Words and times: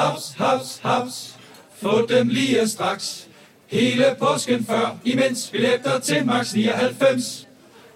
Haps, 0.00 0.34
haps, 0.38 0.80
haps. 0.82 1.38
Få 1.82 2.06
dem 2.06 2.28
lige 2.28 2.68
straks. 2.68 3.28
Hele 3.66 4.04
påsken 4.18 4.64
før, 4.64 4.96
imens 5.04 5.50
billetter 5.50 5.98
til 5.98 6.26
max 6.26 6.54
99. 6.54 7.48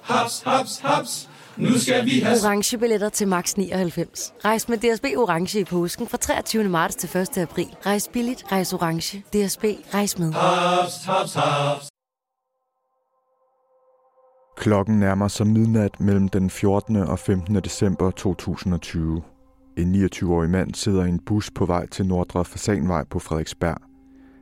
Haps, 0.03 0.43
haps, 0.47 0.79
haps. 0.79 1.29
Nu 1.57 1.79
skal 1.79 2.05
vi 2.05 2.21
have... 2.21 2.37
Orange 2.45 2.79
billetter 2.79 3.09
til 3.09 3.29
max 3.29 3.55
99. 3.55 4.33
Rejs 4.45 4.69
med 4.69 4.79
DSB 4.79 5.05
Orange 5.17 5.61
i 5.61 5.65
påsken 5.65 6.09
fra 6.09 6.19
23. 6.19 6.65
marts 6.65 6.95
til 6.97 7.21
1. 7.21 7.39
april. 7.39 7.77
Rejs 7.87 8.09
billigt, 8.13 8.45
rejs 8.53 8.73
orange. 8.73 9.19
DSB, 9.19 9.65
rejs 9.95 10.19
med. 10.19 10.33
Haps, 10.33 11.05
haps, 11.05 11.35
haps. 11.35 11.89
Klokken 14.57 15.01
nærmer 15.01 15.29
sig 15.29 15.47
midnat 15.47 16.01
mellem 16.01 16.29
den 16.29 16.51
14. 16.51 16.97
og 16.97 17.19
15. 17.19 17.55
december 17.55 18.11
2020. 18.11 19.23
En 19.77 19.95
29-årig 19.95 20.51
mand 20.51 20.75
sidder 20.75 21.05
i 21.05 21.09
en 21.09 21.19
bus 21.19 21.51
på 21.51 21.67
vej 21.67 21.87
til 21.87 22.07
Nordre 22.07 22.45
Fasanvej 22.45 23.05
på 23.05 23.19
Frederiksberg. 23.19 23.77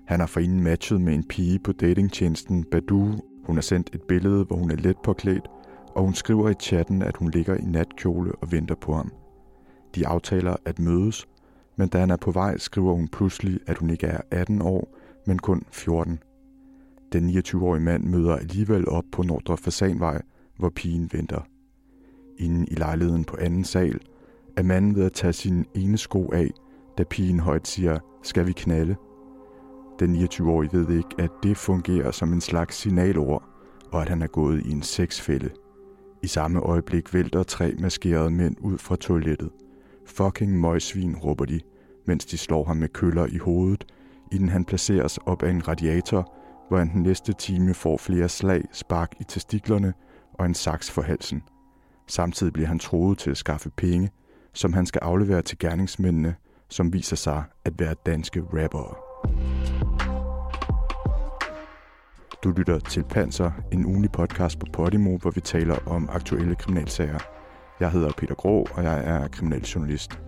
Han 0.07 0.21
har 0.21 0.27
forinden 0.27 0.63
matchet 0.63 1.01
med 1.01 1.15
en 1.15 1.25
pige 1.25 1.59
på 1.59 1.73
datingtjenesten 1.73 2.65
Badu. 2.65 3.13
Hun 3.45 3.57
har 3.57 3.63
sendt 3.63 3.91
et 3.95 4.03
billede, 4.03 4.45
hvor 4.45 4.57
hun 4.57 4.71
er 4.71 4.77
let 4.77 4.97
påklædt, 5.05 5.49
og 5.95 6.05
hun 6.05 6.15
skriver 6.15 6.49
i 6.49 6.55
chatten, 6.61 7.03
at 7.03 7.17
hun 7.17 7.31
ligger 7.31 7.55
i 7.55 7.65
natkjole 7.65 8.33
og 8.35 8.53
venter 8.53 8.75
på 8.75 8.95
ham. 8.95 9.13
De 9.95 10.07
aftaler 10.07 10.57
at 10.65 10.79
mødes, 10.79 11.29
men 11.77 11.89
da 11.89 11.99
han 11.99 12.11
er 12.11 12.17
på 12.17 12.31
vej, 12.31 12.59
skriver 12.59 12.95
hun 12.95 13.09
pludselig, 13.09 13.61
at 13.67 13.79
hun 13.79 13.91
ikke 13.91 14.07
er 14.07 14.21
18 14.31 14.63
år, 14.63 14.99
men 15.27 15.39
kun 15.39 15.63
14. 15.71 16.19
Den 17.13 17.31
29-årige 17.31 17.85
mand 17.85 18.05
møder 18.05 18.37
alligevel 18.37 18.89
op 18.89 19.05
på 19.13 19.23
Nordre 19.23 19.57
Fasanvej, 19.57 20.23
hvor 20.57 20.71
pigen 20.71 21.11
venter. 21.13 21.41
Inden 22.39 22.69
i 22.71 22.75
lejligheden 22.75 23.25
på 23.25 23.37
anden 23.41 23.65
sal 23.65 24.01
er 24.57 24.63
manden 24.63 24.97
ved 24.97 25.05
at 25.05 25.13
tage 25.13 25.33
sin 25.33 25.67
ene 25.75 25.99
sko 25.99 26.31
af, 26.33 26.51
da 26.99 27.05
pigen 27.05 27.41
højt 27.41 27.69
siger, 27.69 27.99
skal 28.23 28.47
vi 28.47 28.53
knalde? 28.53 28.97
Den 29.99 30.17
29-årige 30.17 30.73
ved 30.73 30.97
ikke, 30.97 31.15
at 31.19 31.31
det 31.43 31.57
fungerer 31.57 32.11
som 32.11 32.33
en 32.33 32.41
slags 32.41 32.77
signalord, 32.77 33.43
og 33.93 34.03
at 34.03 34.09
han 34.09 34.23
er 34.23 34.27
gået 34.27 34.67
i 34.67 34.71
en 34.71 34.83
sexfælde. 34.83 35.51
I 36.23 36.27
samme 36.27 36.61
øjeblik 36.61 37.15
vælter 37.15 37.43
tre 37.43 37.75
maskerede 37.79 38.31
mænd 38.31 38.57
ud 38.61 38.79
fra 38.79 38.97
toilettet. 38.97 39.51
Fucking 40.07 40.61
møgsvin, 40.61 41.17
råber 41.17 41.45
de, 41.45 41.61
mens 42.07 42.25
de 42.25 42.39
slår 42.39 42.65
ham 42.65 42.77
med 42.77 42.89
køller 42.89 43.27
i 43.27 43.39
hovedet, 43.39 43.85
inden 44.33 44.49
han 44.49 44.65
placeres 44.65 45.19
op 45.19 45.43
af 45.43 45.51
en 45.51 45.69
radiator, 45.69 46.35
hvor 46.69 46.79
han 46.79 46.93
den 46.93 47.03
næste 47.03 47.33
time 47.33 47.75
får 47.75 47.97
flere 47.97 48.29
slag, 48.29 48.65
spark 48.73 49.13
i 49.21 49.25
testiklerne 49.25 49.93
og 50.35 50.47
en 50.47 50.55
saks 50.55 50.91
for 50.91 51.03
halsen. 51.03 51.43
Samtidig 52.09 52.53
bliver 52.53 52.69
han 52.69 52.79
troet 52.79 53.19
til 53.19 53.31
at 53.31 53.37
skaffe 53.37 53.71
penge, 53.71 54.11
som 54.55 54.73
han 54.73 54.87
skal 54.87 55.01
aflevere 55.03 55.43
til 55.43 55.59
gerningsmændene, 55.59 56.35
som 56.69 56.93
viser 56.93 57.17
sig 57.17 57.45
at 57.65 57.73
være 57.79 57.95
danske 58.07 58.43
rappere. 58.53 58.95
Du 62.45 62.51
lytter 62.51 62.79
til 62.79 63.05
Panser, 63.05 63.51
en 63.73 63.87
ugenlig 63.87 64.13
podcast 64.13 64.59
på 64.59 64.67
Podimo, 64.73 65.17
hvor 65.17 65.31
vi 65.31 65.41
taler 65.41 65.77
om 65.87 66.09
aktuelle 66.13 66.55
kriminalsager. 66.55 67.19
Jeg 67.81 67.91
hedder 67.91 68.11
Peter 68.19 68.35
Grå, 68.35 68.67
og 68.75 68.85
jeg 68.85 69.03
er 69.05 69.29
kriminaljournalist. 69.29 70.19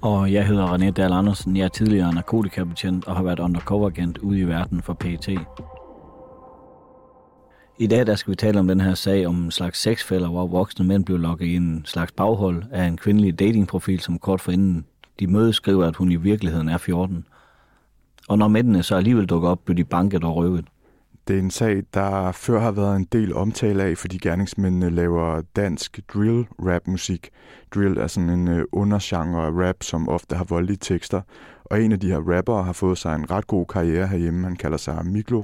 Og 0.00 0.32
jeg 0.32 0.46
hedder 0.46 0.66
René 0.66 0.90
Dahl 0.90 1.12
Andersen. 1.12 1.56
Jeg 1.56 1.64
er 1.64 1.68
tidligere 1.68 2.14
narkotikabetjent 2.14 3.04
og 3.08 3.16
har 3.16 3.22
været 3.22 3.40
undercover-agent 3.40 4.18
ude 4.18 4.40
i 4.40 4.48
verden 4.48 4.82
for 4.82 4.92
PET. 4.92 5.28
I 7.78 7.86
dag 7.86 8.06
der 8.06 8.14
skal 8.14 8.30
vi 8.30 8.36
tale 8.36 8.58
om 8.58 8.68
den 8.68 8.80
her 8.80 8.94
sag 8.94 9.26
om 9.26 9.44
en 9.44 9.50
slags 9.50 9.80
sexfælder, 9.80 10.28
hvor 10.28 10.46
voksne 10.46 10.86
mænd 10.86 11.04
blev 11.04 11.18
lukket 11.18 11.46
i 11.46 11.56
en 11.56 11.82
slags 11.84 12.12
baghold 12.12 12.64
af 12.72 12.84
en 12.84 12.96
kvindelig 12.96 13.38
datingprofil, 13.38 14.00
som 14.00 14.18
kort 14.18 14.40
forinden 14.40 14.86
de 15.20 15.26
mødes 15.26 15.56
skriver, 15.56 15.86
at 15.86 15.96
hun 15.96 16.12
i 16.12 16.16
virkeligheden 16.16 16.68
er 16.68 16.78
14. 16.78 17.26
Og 18.28 18.38
når 18.38 18.48
mændene 18.48 18.82
så 18.82 18.96
alligevel 18.96 19.26
dukker 19.26 19.48
op, 19.48 19.58
bliver 19.64 19.76
de 19.76 19.84
banket 19.84 20.24
og 20.24 20.36
røvet. 20.36 20.64
Det 21.28 21.36
er 21.36 21.40
en 21.40 21.50
sag, 21.50 21.82
der 21.94 22.32
før 22.32 22.60
har 22.60 22.70
været 22.70 22.96
en 22.96 23.08
del 23.12 23.34
omtale 23.34 23.82
af, 23.82 23.98
fordi 23.98 24.18
gerningsmændene 24.18 24.90
laver 24.90 25.42
dansk 25.56 26.00
drill-rap-musik. 26.14 27.30
Drill 27.74 27.98
er 27.98 28.06
sådan 28.06 28.30
en 28.30 28.48
øh, 28.48 28.64
undergenre 28.72 29.46
af 29.46 29.50
rap, 29.50 29.82
som 29.82 30.08
ofte 30.08 30.36
har 30.36 30.44
voldelige 30.44 30.78
tekster. 30.80 31.20
Og 31.64 31.82
en 31.82 31.92
af 31.92 32.00
de 32.00 32.08
her 32.08 32.36
rappere 32.36 32.64
har 32.64 32.72
fået 32.72 32.98
sig 32.98 33.14
en 33.14 33.30
ret 33.30 33.46
god 33.46 33.66
karriere 33.66 34.06
herhjemme. 34.06 34.46
Han 34.46 34.56
kalder 34.56 34.76
sig 34.78 35.06
Miklo. 35.06 35.42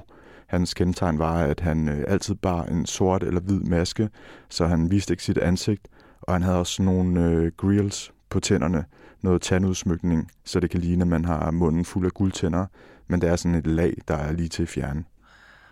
Hans 0.50 0.74
kendetegn 0.74 1.18
var, 1.18 1.42
at 1.42 1.60
han 1.60 1.88
øh, 1.88 2.04
altid 2.08 2.34
bar 2.34 2.64
en 2.64 2.86
sort 2.86 3.22
eller 3.22 3.40
hvid 3.40 3.60
maske, 3.60 4.08
så 4.48 4.66
han 4.66 4.90
viste 4.90 5.12
ikke 5.12 5.22
sit 5.22 5.38
ansigt. 5.38 5.88
Og 6.20 6.34
han 6.34 6.42
havde 6.42 6.58
også 6.58 6.82
nogle 6.82 7.24
øh, 7.24 7.52
grills 7.56 8.12
på 8.30 8.40
tænderne, 8.40 8.84
noget 9.22 9.42
tandudsmykning, 9.42 10.30
så 10.44 10.60
det 10.60 10.70
kan 10.70 10.80
ligne, 10.80 11.02
at 11.02 11.08
man 11.08 11.24
har 11.24 11.50
munden 11.50 11.84
fuld 11.84 12.06
af 12.06 12.12
guldtænder, 12.12 12.66
men 13.08 13.20
det 13.20 13.30
er 13.30 13.36
sådan 13.36 13.54
et 13.54 13.66
lag, 13.66 13.94
der 14.08 14.14
er 14.14 14.32
lige 14.32 14.48
til 14.48 14.62
at 14.62 14.68
fjerne. 14.68 15.04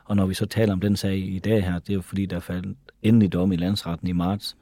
Og 0.04 0.16
når 0.16 0.26
vi 0.26 0.34
så 0.34 0.46
taler 0.46 0.72
om 0.72 0.80
den 0.80 0.96
sag 0.96 1.16
i 1.16 1.38
dag 1.38 1.64
her, 1.64 1.78
det 1.78 1.90
er 1.90 1.94
jo 1.94 2.00
fordi, 2.00 2.26
der 2.26 2.40
faldt 2.40 2.78
endelig 3.02 3.32
dom 3.32 3.52
i 3.52 3.56
landsretten 3.56 4.08
i 4.08 4.12
marts. 4.12 4.56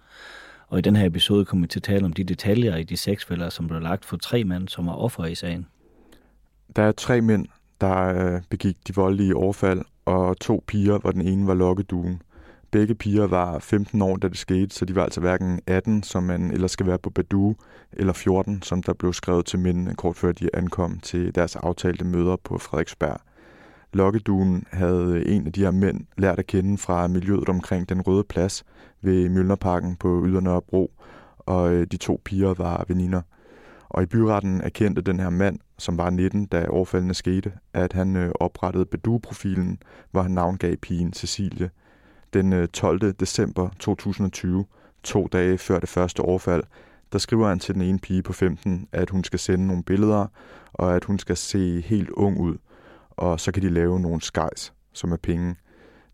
Og 0.69 0.79
i 0.79 0.83
den 0.83 0.97
her 0.97 1.07
episode 1.07 1.45
kommer 1.45 1.65
vi 1.65 1.69
til 1.69 1.79
at 1.79 1.83
tale 1.83 2.05
om 2.05 2.13
de 2.13 2.25
detaljer 2.25 2.77
i 2.77 2.83
de 2.83 2.97
seks 2.97 3.25
fælder, 3.25 3.49
som 3.49 3.67
blev 3.67 3.81
lagt 3.81 4.05
for 4.05 4.17
tre 4.17 4.45
mænd, 4.45 4.69
som 4.69 4.87
var 4.87 4.95
offer 4.95 5.25
i 5.25 5.35
sagen. 5.35 5.67
Der 6.77 6.83
er 6.83 6.93
tre 6.93 7.21
mænd, 7.21 7.47
der 7.81 8.35
øh, 8.35 8.43
begik 8.51 8.77
de 8.89 8.95
voldelige 8.95 9.37
overfald, 9.37 9.83
og 10.07 10.41
to 10.41 10.65
piger, 10.67 10.99
hvor 10.99 11.11
den 11.11 11.23
ene 11.23 11.47
var 11.47 11.55
lokkeduen. 11.55 12.23
Begge 12.71 12.95
piger 12.95 13.27
var 13.27 13.59
15 13.59 14.03
år, 14.03 14.17
da 14.17 14.29
det 14.29 14.39
skete, 14.39 14.75
så 14.75 14.85
de 14.85 14.95
var 14.95 15.03
altså 15.03 15.21
hverken 15.21 15.61
18, 15.67 16.03
som 16.03 16.23
man 16.23 16.51
ellers 16.51 16.71
skal 16.71 16.87
være 16.87 16.99
på 16.99 17.11
Badu, 17.11 17.55
eller 17.93 18.13
14, 18.13 18.63
som 18.63 18.83
der 18.83 18.93
blev 18.93 19.13
skrevet 19.13 19.47
til 19.47 19.59
mændene 19.59 19.95
kort 19.95 20.17
før 20.17 20.33
de 20.33 20.57
ankom 20.57 20.99
til 20.99 21.35
deres 21.35 21.57
aftalte 21.57 22.05
møder 22.05 22.37
på 22.45 22.59
Frederiksberg. 22.59 23.21
Lokkeduen 23.93 24.65
havde 24.73 25.27
en 25.27 25.47
af 25.47 25.53
de 25.53 25.61
her 25.61 25.71
mænd 25.71 26.01
lært 26.19 26.39
at 26.39 26.47
kende 26.47 26.79
fra 26.79 27.09
miljøet 27.09 27.49
omkring 27.49 27.89
den 27.89 28.01
røde 28.01 28.25
plads 28.25 28.65
ved 29.03 29.29
Mjølnerparken 29.29 29.97
på 29.97 30.25
Ydernørrebro, 30.27 30.91
og 31.39 31.73
øh, 31.75 31.87
de 31.87 31.97
to 31.97 32.21
piger 32.25 32.55
var 32.55 32.85
veninder. 32.89 33.23
Og 33.97 34.03
i 34.03 34.07
byretten 34.07 34.61
erkendte 34.61 35.03
den 35.03 35.21
her 35.21 35.31
mand, 35.31 35.59
som 35.79 35.99
var 35.99 36.11
19, 36.11 36.47
da 36.47 36.67
overfaldene 36.69 37.15
skete, 37.15 37.53
at 37.73 37.93
han 37.93 38.17
øh, 38.17 38.33
oprettede 38.41 38.87
Bedu-profilen, 38.87 39.79
hvor 40.11 40.23
han 40.23 40.31
navngav 40.31 40.77
pigen 40.77 41.13
Cecilie. 41.13 41.71
Den 42.33 42.53
øh, 42.53 42.69
12. 42.69 43.13
December 43.13 43.69
2020, 43.79 44.65
to 45.03 45.29
dage 45.33 45.59
før 45.59 45.81
det 45.81 45.89
første 45.89 46.21
overfald, 46.21 46.63
der 47.13 47.19
skriver 47.19 47.49
han 47.49 47.59
til 47.59 47.75
den 47.75 47.83
ene 47.83 47.99
pige 47.99 48.23
på 48.23 48.33
15, 48.33 48.89
at 48.93 49.11
hun 49.11 49.25
skal 49.25 49.39
sende 49.39 49.67
nogle 49.67 49.83
billeder, 49.83 50.27
og 50.73 50.97
at 50.97 51.05
hun 51.05 51.19
skal 51.19 51.37
se 51.37 51.81
helt 51.81 52.11
ung 52.11 52.41
ud 52.41 52.57
og 53.17 53.41
så 53.41 53.53
kan 53.53 53.63
de 53.63 53.69
lave 53.69 54.01
nogle 54.01 54.23
skejs, 54.23 54.73
som 54.93 55.13
er 55.13 55.17
penge. 55.17 55.57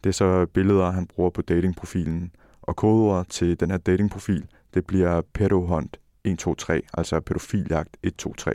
Det 0.04 0.10
er 0.10 0.15
så 0.15 0.47
billeder, 0.47 0.91
han 0.91 1.06
bruger 1.06 1.31
på 1.31 1.42
datingprofilen. 1.42 2.32
Og 2.62 2.76
koder 2.76 3.22
til 3.22 3.60
den 3.60 3.71
her 3.71 3.78
datingprofil, 3.78 4.47
det 4.75 4.87
bliver 4.87 5.22
pedohunt 5.32 6.00
123, 6.25 6.83
altså 6.94 7.21
pædofiljagt 7.21 7.97
123. 8.03 8.55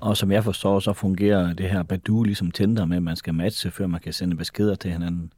Og 0.00 0.16
som 0.16 0.32
jeg 0.32 0.44
forstår, 0.44 0.80
så 0.80 0.92
fungerer 0.92 1.52
det 1.52 1.70
her 1.70 1.82
Badu 1.82 2.22
ligesom 2.22 2.50
Tinder 2.50 2.84
med, 2.84 2.96
at 2.96 3.02
man 3.02 3.16
skal 3.16 3.34
matche, 3.34 3.70
før 3.70 3.86
man 3.86 4.00
kan 4.00 4.12
sende 4.12 4.36
beskeder 4.36 4.74
til 4.74 4.90
hinanden. 4.90 5.32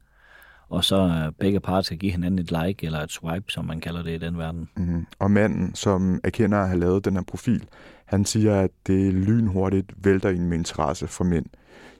Og 0.69 0.83
så 0.83 1.31
begge 1.39 1.59
parter 1.59 1.81
skal 1.81 1.97
give 1.97 2.11
hinanden 2.11 2.39
et 2.39 2.51
like 2.51 2.85
eller 2.85 2.99
et 2.99 3.11
swipe, 3.11 3.51
som 3.51 3.65
man 3.65 3.79
kalder 3.79 4.03
det 4.03 4.11
i 4.11 4.17
den 4.17 4.37
verden. 4.37 4.69
Mm-hmm. 4.77 5.05
Og 5.19 5.31
manden, 5.31 5.75
som 5.75 6.19
erkender 6.23 6.57
at 6.57 6.67
have 6.67 6.79
lavet 6.79 7.05
den 7.05 7.15
her 7.15 7.23
profil, 7.23 7.67
han 8.05 8.25
siger, 8.25 8.61
at 8.61 8.71
det 8.87 9.13
lynhurtigt 9.13 9.93
vælter 10.05 10.29
ind 10.29 10.47
med 10.47 10.57
interesse 10.57 11.07
for 11.07 11.23
mænd. 11.23 11.45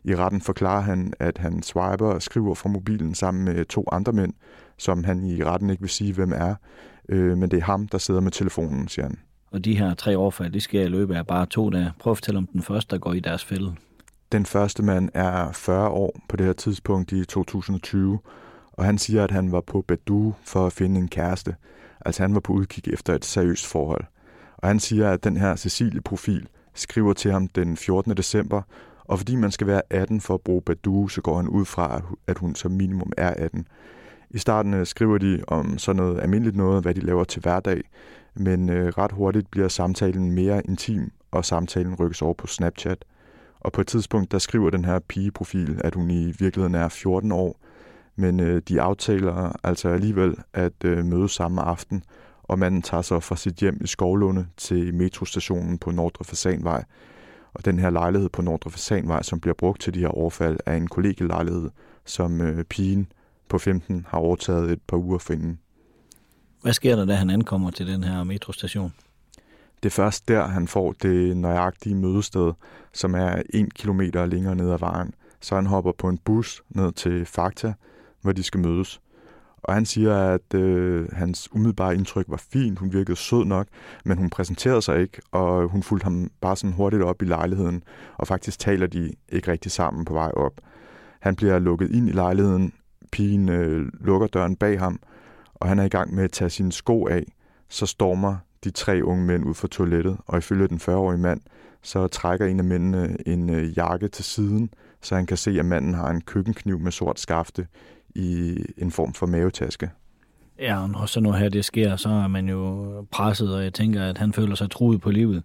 I 0.04 0.16
retten 0.16 0.42
forklarer 0.42 0.82
han, 0.82 1.14
at 1.20 1.38
han 1.38 1.64
swiper 1.64 2.08
og 2.08 2.22
skriver 2.22 2.56
fra 2.56 2.70
mobilen 2.70 3.16
sammen 3.16 3.46
med 3.46 3.66
to 3.66 3.86
andre 3.92 4.14
mænd, 4.14 4.34
som 4.78 5.04
han 5.04 5.24
i 5.24 5.44
retten 5.44 5.70
ikke 5.70 5.82
vil 5.82 5.90
sige, 5.90 6.14
hvem 6.14 6.32
er. 6.36 6.56
Øh, 7.12 7.38
men 7.38 7.52
det 7.52 7.60
er 7.60 7.64
ham, 7.64 7.88
der 7.88 7.98
sidder 7.98 8.22
med 8.22 8.32
telefonen, 8.32 8.88
siger 8.88 9.06
han. 9.06 9.18
Og 9.52 9.66
de 9.66 9.78
her 9.78 9.94
tre 9.94 10.16
overfald, 10.16 10.54
de 10.54 10.62
sker 10.62 10.82
i 10.82 10.88
løbet 10.88 11.16
af 11.16 11.28
bare 11.28 11.46
to 11.46 11.70
dage. 11.70 11.92
Prøv 12.00 12.12
at 12.12 12.18
fortælle 12.18 12.38
om 12.38 12.48
den 12.48 12.62
første, 12.62 12.96
der 12.96 13.00
går 13.00 13.14
i 13.14 13.20
deres 13.20 13.46
fælde. 13.46 13.76
Den 14.32 14.46
første 14.46 14.84
mand 14.84 15.10
er 15.14 15.52
40 15.52 15.90
år 15.90 16.20
på 16.30 16.36
det 16.36 16.46
her 16.46 16.54
tidspunkt 16.54 17.12
i 17.12 17.26
2020, 17.26 18.20
og 18.74 18.86
han 18.86 18.98
siger, 18.98 19.24
at 19.24 19.32
han 19.32 19.52
var 19.52 19.62
på 19.62 19.82
Badu 19.88 20.34
for 20.44 20.66
at 20.68 20.74
finde 20.74 21.00
en 21.00 21.08
kæreste. 21.08 21.56
Altså 22.06 22.24
han 22.24 22.34
var 22.34 22.40
på 22.40 22.54
udkig 22.54 22.94
efter 22.94 23.16
et 23.16 23.26
seriøst 23.26 23.66
forhold. 23.66 24.04
Og 24.58 24.68
han 24.68 24.80
siger, 24.80 25.12
at 25.12 25.24
den 25.24 25.38
her 25.38 25.56
Cecilie-profil 25.56 26.48
skriver 26.74 27.14
til 27.14 27.32
ham 27.32 27.48
den 27.48 27.78
14. 27.78 28.18
december, 28.18 28.62
og 29.06 29.18
fordi 29.18 29.36
man 29.36 29.52
skal 29.52 29.68
være 29.68 29.82
18 29.90 30.22
for 30.22 30.34
at 30.34 30.42
bruge 30.42 30.62
Badu, 30.62 31.08
så 31.08 31.22
går 31.22 31.38
han 31.38 31.48
ud 31.48 31.66
fra, 31.66 32.02
at 32.28 32.38
hun 32.38 32.56
som 32.56 32.72
minimum 32.72 33.12
er 33.18 33.34
18. 33.34 33.68
I 34.34 34.38
starten 34.38 34.74
øh, 34.74 34.86
skriver 34.86 35.18
de 35.18 35.44
om 35.48 35.78
sådan 35.78 36.04
noget 36.04 36.22
almindeligt 36.22 36.56
noget, 36.56 36.84
hvad 36.84 36.94
de 36.94 37.02
laver 37.02 37.24
til 37.24 37.42
hverdag, 37.42 37.82
men 38.36 38.70
øh, 38.70 38.88
ret 38.98 39.12
hurtigt 39.12 39.52
bliver 39.52 39.68
samtalen 39.68 40.32
mere 40.32 40.62
intim, 40.66 41.12
og 41.32 41.46
samtalen 41.46 41.96
rykkes 41.96 42.22
over 42.22 42.34
på 42.34 42.48
Snapchat. 42.48 43.06
Og 43.60 43.72
på 43.72 43.82
et 43.82 43.88
tidspunkt, 43.88 44.32
der 44.32 44.38
skriver 44.38 44.70
den 44.70 44.86
her 44.86 45.00
pigeprofil, 45.00 45.82
at 45.84 45.96
hun 45.96 46.12
i 46.12 46.26
virkeligheden 46.40 46.76
er 46.76 46.90
14 46.90 47.32
år, 47.32 47.60
men 48.16 48.40
øh, 48.40 48.62
de 48.68 48.82
aftaler 48.82 49.60
altså 49.64 49.90
alligevel 49.90 50.36
at 50.54 50.74
øh, 50.86 51.06
mødes 51.06 51.32
samme 51.32 51.62
aften, 51.62 52.04
og 52.44 52.60
manden 52.60 52.82
tager 52.82 53.02
sig 53.02 53.24
fra 53.24 53.36
sit 53.36 53.56
hjem 53.56 53.78
i 53.82 53.88
Skovlunde 53.88 54.48
til 54.58 54.94
metrostationen 54.94 55.78
på 55.78 55.92
Nordre 55.92 56.26
Fasanvej, 56.26 56.84
Og 57.54 57.66
den 57.66 57.80
her 57.80 57.90
lejlighed 57.90 58.30
på 58.30 58.42
Nordre 58.42 58.72
Fasanvej, 58.72 59.24
som 59.24 59.40
bliver 59.40 59.56
brugt 59.56 59.82
til 59.82 59.94
de 59.94 60.00
her 60.00 60.08
overfald, 60.08 60.58
er 60.66 60.74
en 60.74 60.88
kollegelejlighed, 60.88 61.70
som 62.06 62.42
øh, 62.42 62.64
pigen 62.64 63.08
på 63.52 63.58
15 63.58 64.06
har 64.10 64.18
overtaget 64.18 64.72
et 64.72 64.82
par 64.88 64.98
uger 64.98 65.18
forinden. 65.18 65.60
Hvad 66.62 66.74
sker 66.74 66.96
der, 66.96 67.06
da 67.06 67.14
han 67.14 67.30
ankommer 67.30 67.72
til 67.72 67.88
den 67.88 68.04
her 68.04 68.24
metrostation? 68.24 68.94
Det 69.84 69.90
er 69.90 69.94
først 69.94 70.28
der, 70.28 70.48
han 70.48 70.68
får 70.68 70.92
det 70.92 71.38
nøjagtige 71.38 71.96
mødested, 71.96 72.54
som 72.94 73.16
er 73.16 73.42
en 73.54 73.70
kilometer 73.70 74.26
længere 74.26 74.56
ned 74.56 74.72
ad 74.72 74.80
vejen. 74.80 75.14
Så 75.42 75.56
han 75.56 75.66
hopper 75.66 75.92
på 75.98 76.10
en 76.10 76.18
bus 76.18 76.64
ned 76.70 76.92
til 76.92 77.26
Fakta, 77.26 77.74
hvor 78.22 78.32
de 78.32 78.44
skal 78.44 78.60
mødes. 78.60 79.02
Og 79.64 79.74
han 79.74 79.86
siger, 79.86 80.18
at 80.18 80.54
øh, 80.54 81.10
hans 81.12 81.50
umiddelbare 81.54 81.96
indtryk 81.96 82.26
var 82.28 82.44
fint, 82.52 82.80
hun 82.80 82.94
virkede 82.94 83.18
sød 83.18 83.46
nok, 83.46 83.68
men 84.06 84.18
hun 84.18 84.30
præsenterede 84.30 84.82
sig 84.82 85.02
ikke, 85.02 85.22
og 85.32 85.70
hun 85.70 85.84
fulgte 85.84 86.04
ham 86.04 86.32
bare 86.42 86.56
sådan 86.56 86.74
hurtigt 86.74 87.04
op 87.04 87.22
i 87.22 87.26
lejligheden, 87.26 87.84
og 88.18 88.28
faktisk 88.28 88.60
taler 88.60 88.88
de 88.88 89.14
ikke 89.30 89.52
rigtig 89.52 89.72
sammen 89.72 90.06
på 90.06 90.14
vej 90.14 90.32
op. 90.32 90.54
Han 91.20 91.36
bliver 91.36 91.60
lukket 91.60 91.92
ind 91.92 92.10
i 92.10 92.12
lejligheden, 92.12 92.74
pigen 93.12 93.50
øh, 93.50 93.92
lukker 94.00 94.28
døren 94.28 94.56
bag 94.56 94.80
ham, 94.80 95.00
og 95.54 95.68
han 95.68 95.80
er 95.80 95.84
i 95.84 95.90
gang 95.90 96.16
med 96.16 96.24
at 96.24 96.32
tage 96.32 96.50
sine 96.50 96.72
sko 96.72 97.08
af, 97.08 97.24
så 97.70 97.86
stormer 97.86 98.38
de 98.64 98.72
tre 98.72 99.04
unge 99.04 99.26
mænd 99.26 99.46
ud 99.46 99.54
fra 99.54 99.68
toilettet, 99.68 100.18
og 100.28 100.38
ifølge 100.38 100.68
den 100.68 100.78
40-årige 100.78 101.20
mand, 101.20 101.42
så 101.82 102.08
trækker 102.08 102.46
en 102.46 102.60
af 102.60 102.66
mændene 102.66 103.18
en 103.28 103.50
øh, 103.50 103.78
jakke 103.78 104.08
til 104.08 104.26
siden, 104.26 104.74
så 105.02 105.16
han 105.16 105.26
kan 105.26 105.38
se, 105.38 105.60
at 105.60 105.66
manden 105.66 105.94
har 105.94 106.10
en 106.10 106.22
køkkenkniv 106.22 106.80
med 106.80 106.92
sort 106.92 107.20
skafte 107.20 107.68
i 108.16 108.58
en 108.78 108.92
form 108.92 109.14
for 109.14 109.26
mavetaske. 109.26 109.90
Ja, 110.60 110.82
og 110.82 110.90
når 110.90 111.06
så 111.06 111.20
nu 111.20 111.32
her 111.32 111.50
det 111.50 111.66
sker, 111.66 111.96
så 111.96 112.10
er 112.10 112.28
man 112.28 112.50
jo 112.50 112.88
presset, 113.12 113.56
og 113.56 113.64
jeg 113.64 113.74
tænker, 113.74 114.04
at 114.04 114.18
han 114.18 114.34
føler 114.34 114.56
sig 114.56 114.72
truet 114.72 115.02
på 115.02 115.12
livet. 115.12 115.44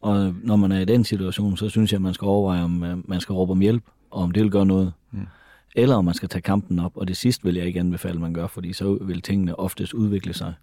Og 0.00 0.34
når 0.42 0.56
man 0.56 0.72
er 0.72 0.80
i 0.80 0.84
den 0.84 1.04
situation, 1.04 1.56
så 1.56 1.68
synes 1.68 1.92
jeg, 1.92 1.98
at 1.98 2.02
man 2.02 2.14
skal 2.14 2.26
overveje, 2.26 2.64
om 2.64 2.84
øh, 2.84 3.08
man 3.08 3.20
skal 3.20 3.32
råbe 3.32 3.52
om 3.52 3.60
hjælp, 3.60 3.84
og 4.10 4.22
om 4.22 4.30
det 4.30 4.42
vil 4.42 4.50
gøre 4.50 4.66
noget. 4.66 4.92
Mm. 5.10 5.26
Eller 5.76 5.96
om 5.96 6.04
man 6.04 6.14
skal 6.14 6.28
tage 6.28 6.42
kampen 6.42 6.78
op, 6.78 6.96
og 6.96 7.08
det 7.08 7.16
sidste 7.16 7.44
vil 7.44 7.54
jeg 7.54 7.66
ikke 7.66 7.80
anbefale, 7.80 8.14
at 8.14 8.20
man 8.20 8.34
gør, 8.34 8.46
fordi 8.46 8.72
så 8.72 8.98
vil 9.00 9.22
tingene 9.22 9.58
oftest 9.58 9.94
udvikle 9.94 10.34
sig. 10.34 10.54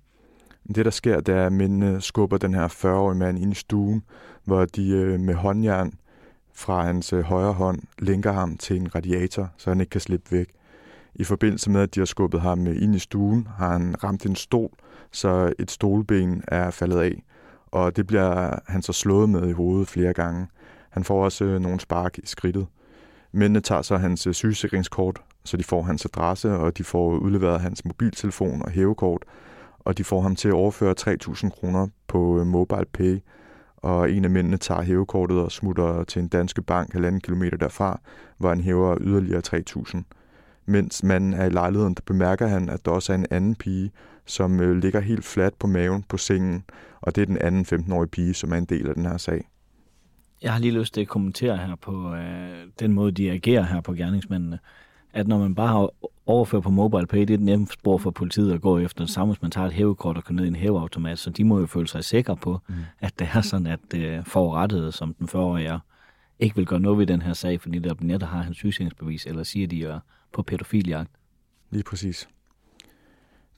Det, 0.75 0.85
der 0.85 0.91
sker, 0.91 1.19
det 1.21 1.35
er, 1.35 1.45
at 1.45 1.53
mændene 1.53 2.01
skubber 2.01 2.37
den 2.37 2.53
her 2.53 2.67
40-årige 2.67 3.19
mand 3.19 3.39
ind 3.39 3.51
i 3.51 3.55
stuen, 3.55 4.03
hvor 4.43 4.65
de 4.65 4.89
øh, 4.89 5.19
med 5.19 5.33
håndjern 5.33 5.93
fra 6.53 6.85
hans 6.85 7.13
øh, 7.13 7.21
højre 7.21 7.53
hånd 7.53 7.81
linker 7.99 8.31
ham 8.31 8.57
til 8.57 8.75
en 8.75 8.95
radiator, 8.95 9.49
så 9.57 9.69
han 9.69 9.79
ikke 9.79 9.89
kan 9.89 10.01
slippe 10.01 10.31
væk. 10.31 10.47
I 11.15 11.23
forbindelse 11.23 11.69
med, 11.69 11.81
at 11.81 11.95
de 11.95 11.99
har 11.99 12.05
skubbet 12.05 12.41
ham 12.41 12.67
øh, 12.67 12.83
ind 12.83 12.95
i 12.95 12.99
stuen, 12.99 13.47
har 13.57 13.71
han 13.71 14.03
ramt 14.03 14.25
en 14.25 14.35
stol, 14.35 14.69
så 15.11 15.53
et 15.59 15.71
stolben 15.71 16.43
er 16.47 16.71
faldet 16.71 16.99
af, 16.99 17.23
og 17.71 17.95
det 17.95 18.07
bliver 18.07 18.59
han 18.67 18.81
så 18.81 18.93
slået 18.93 19.29
med 19.29 19.49
i 19.49 19.51
hovedet 19.51 19.87
flere 19.87 20.13
gange. 20.13 20.47
Han 20.89 21.03
får 21.03 21.23
også 21.23 21.59
nogle 21.59 21.79
spark 21.79 22.17
i 22.17 22.25
skridtet. 22.25 22.67
Mændene 23.35 23.59
tager 23.59 23.81
så 23.81 23.97
hans 23.97 24.27
øh, 24.27 24.33
sygesikringskort, 24.33 25.21
så 25.45 25.57
de 25.57 25.63
får 25.63 25.81
hans 25.81 26.05
adresse, 26.05 26.51
og 26.51 26.77
de 26.77 26.83
får 26.83 27.17
udleveret 27.17 27.61
hans 27.61 27.85
mobiltelefon 27.85 28.61
og 28.61 28.71
hævekort, 28.71 29.23
og 29.79 29.97
de 29.97 30.03
får 30.03 30.21
ham 30.21 30.35
til 30.35 30.47
at 30.47 30.53
overføre 30.53 30.95
3.000 30.99 31.49
kroner 31.49 31.87
på 32.07 32.39
øh, 32.39 32.45
mobile 32.45 32.85
pay, 32.93 33.19
og 33.77 34.11
en 34.11 34.25
af 34.25 34.29
mændene 34.29 34.57
tager 34.57 34.81
hævekortet 34.81 35.37
og 35.37 35.51
smutter 35.51 36.03
til 36.03 36.21
en 36.21 36.27
danske 36.27 36.61
bank 36.61 36.93
halvanden 36.93 37.21
kilometer 37.21 37.57
derfra, 37.57 37.99
hvor 38.37 38.49
han 38.49 38.61
hæver 38.61 38.97
yderligere 39.01 39.41
3.000. 39.47 40.01
Mens 40.65 41.03
manden 41.03 41.33
er 41.33 41.45
i 41.45 41.49
lejligheden, 41.49 41.93
der 41.93 42.01
bemærker 42.05 42.47
han, 42.47 42.69
at 42.69 42.85
der 42.85 42.91
også 42.91 43.13
er 43.13 43.17
en 43.17 43.27
anden 43.31 43.55
pige, 43.55 43.91
som 44.25 44.59
øh, 44.59 44.77
ligger 44.77 44.99
helt 44.99 45.25
fladt 45.25 45.59
på 45.59 45.67
maven 45.67 46.03
på 46.03 46.17
sengen, 46.17 46.63
og 47.01 47.15
det 47.15 47.21
er 47.21 47.25
den 47.25 47.37
anden 47.37 47.65
15-årige 47.65 48.09
pige, 48.09 48.33
som 48.33 48.51
er 48.51 48.57
en 48.57 48.65
del 48.65 48.87
af 48.87 48.95
den 48.95 49.05
her 49.05 49.17
sag. 49.17 49.47
Jeg 50.41 50.53
har 50.53 50.59
lige 50.59 50.79
lyst 50.79 50.93
til 50.93 51.01
at 51.01 51.07
kommentere 51.07 51.57
her 51.57 51.75
på 51.75 52.13
øh, 52.13 52.67
den 52.79 52.93
måde, 52.93 53.11
de 53.11 53.31
agerer 53.31 53.63
her 53.63 53.81
på 53.81 53.93
gerningsmændene 53.93 54.59
at 55.15 55.27
når 55.27 55.39
man 55.39 55.55
bare 55.55 55.67
har 55.67 55.89
overført 56.25 56.63
på 56.63 56.69
mobile 56.69 57.07
pay, 57.07 57.19
det 57.19 57.29
er 57.29 57.33
et 57.33 57.41
nemt 57.41 57.73
spor 57.73 57.97
for 57.97 58.11
politiet 58.11 58.53
at 58.53 58.61
gå 58.61 58.79
efter. 58.79 59.05
Samme, 59.05 59.33
hvis 59.33 59.41
man 59.41 59.51
tager 59.51 59.67
et 59.67 59.73
hævekort 59.73 60.17
og 60.17 60.23
kører 60.23 60.35
ned 60.35 60.45
i 60.45 60.47
en 60.47 60.55
hæveautomat, 60.55 61.19
så 61.19 61.29
de 61.29 61.43
må 61.43 61.59
jo 61.59 61.65
føle 61.65 61.87
sig 61.87 62.03
sikre 62.03 62.37
på, 62.37 62.59
mm. 62.67 62.75
at 62.99 63.19
det 63.19 63.29
er 63.33 63.41
sådan, 63.41 63.67
at 63.67 63.79
uh, 63.95 64.25
forurettede, 64.25 64.91
som 64.91 65.13
den 65.13 65.27
40 65.27 65.63
er, 65.63 65.79
ikke 66.39 66.55
vil 66.55 66.65
gøre 66.65 66.79
noget 66.79 66.99
ved 66.99 67.07
den 67.07 67.21
her 67.21 67.33
sag, 67.33 67.61
fordi 67.61 67.79
der 67.79 67.93
netop 67.99 68.29
har 68.29 68.41
hans 68.41 68.57
sygesikringsbevis, 68.57 69.25
eller 69.25 69.43
siger, 69.43 69.67
de 69.67 69.85
er 69.85 69.99
på 70.33 70.41
pædofiljagt. 70.41 71.11
Lige 71.71 71.83
præcis. 71.83 72.29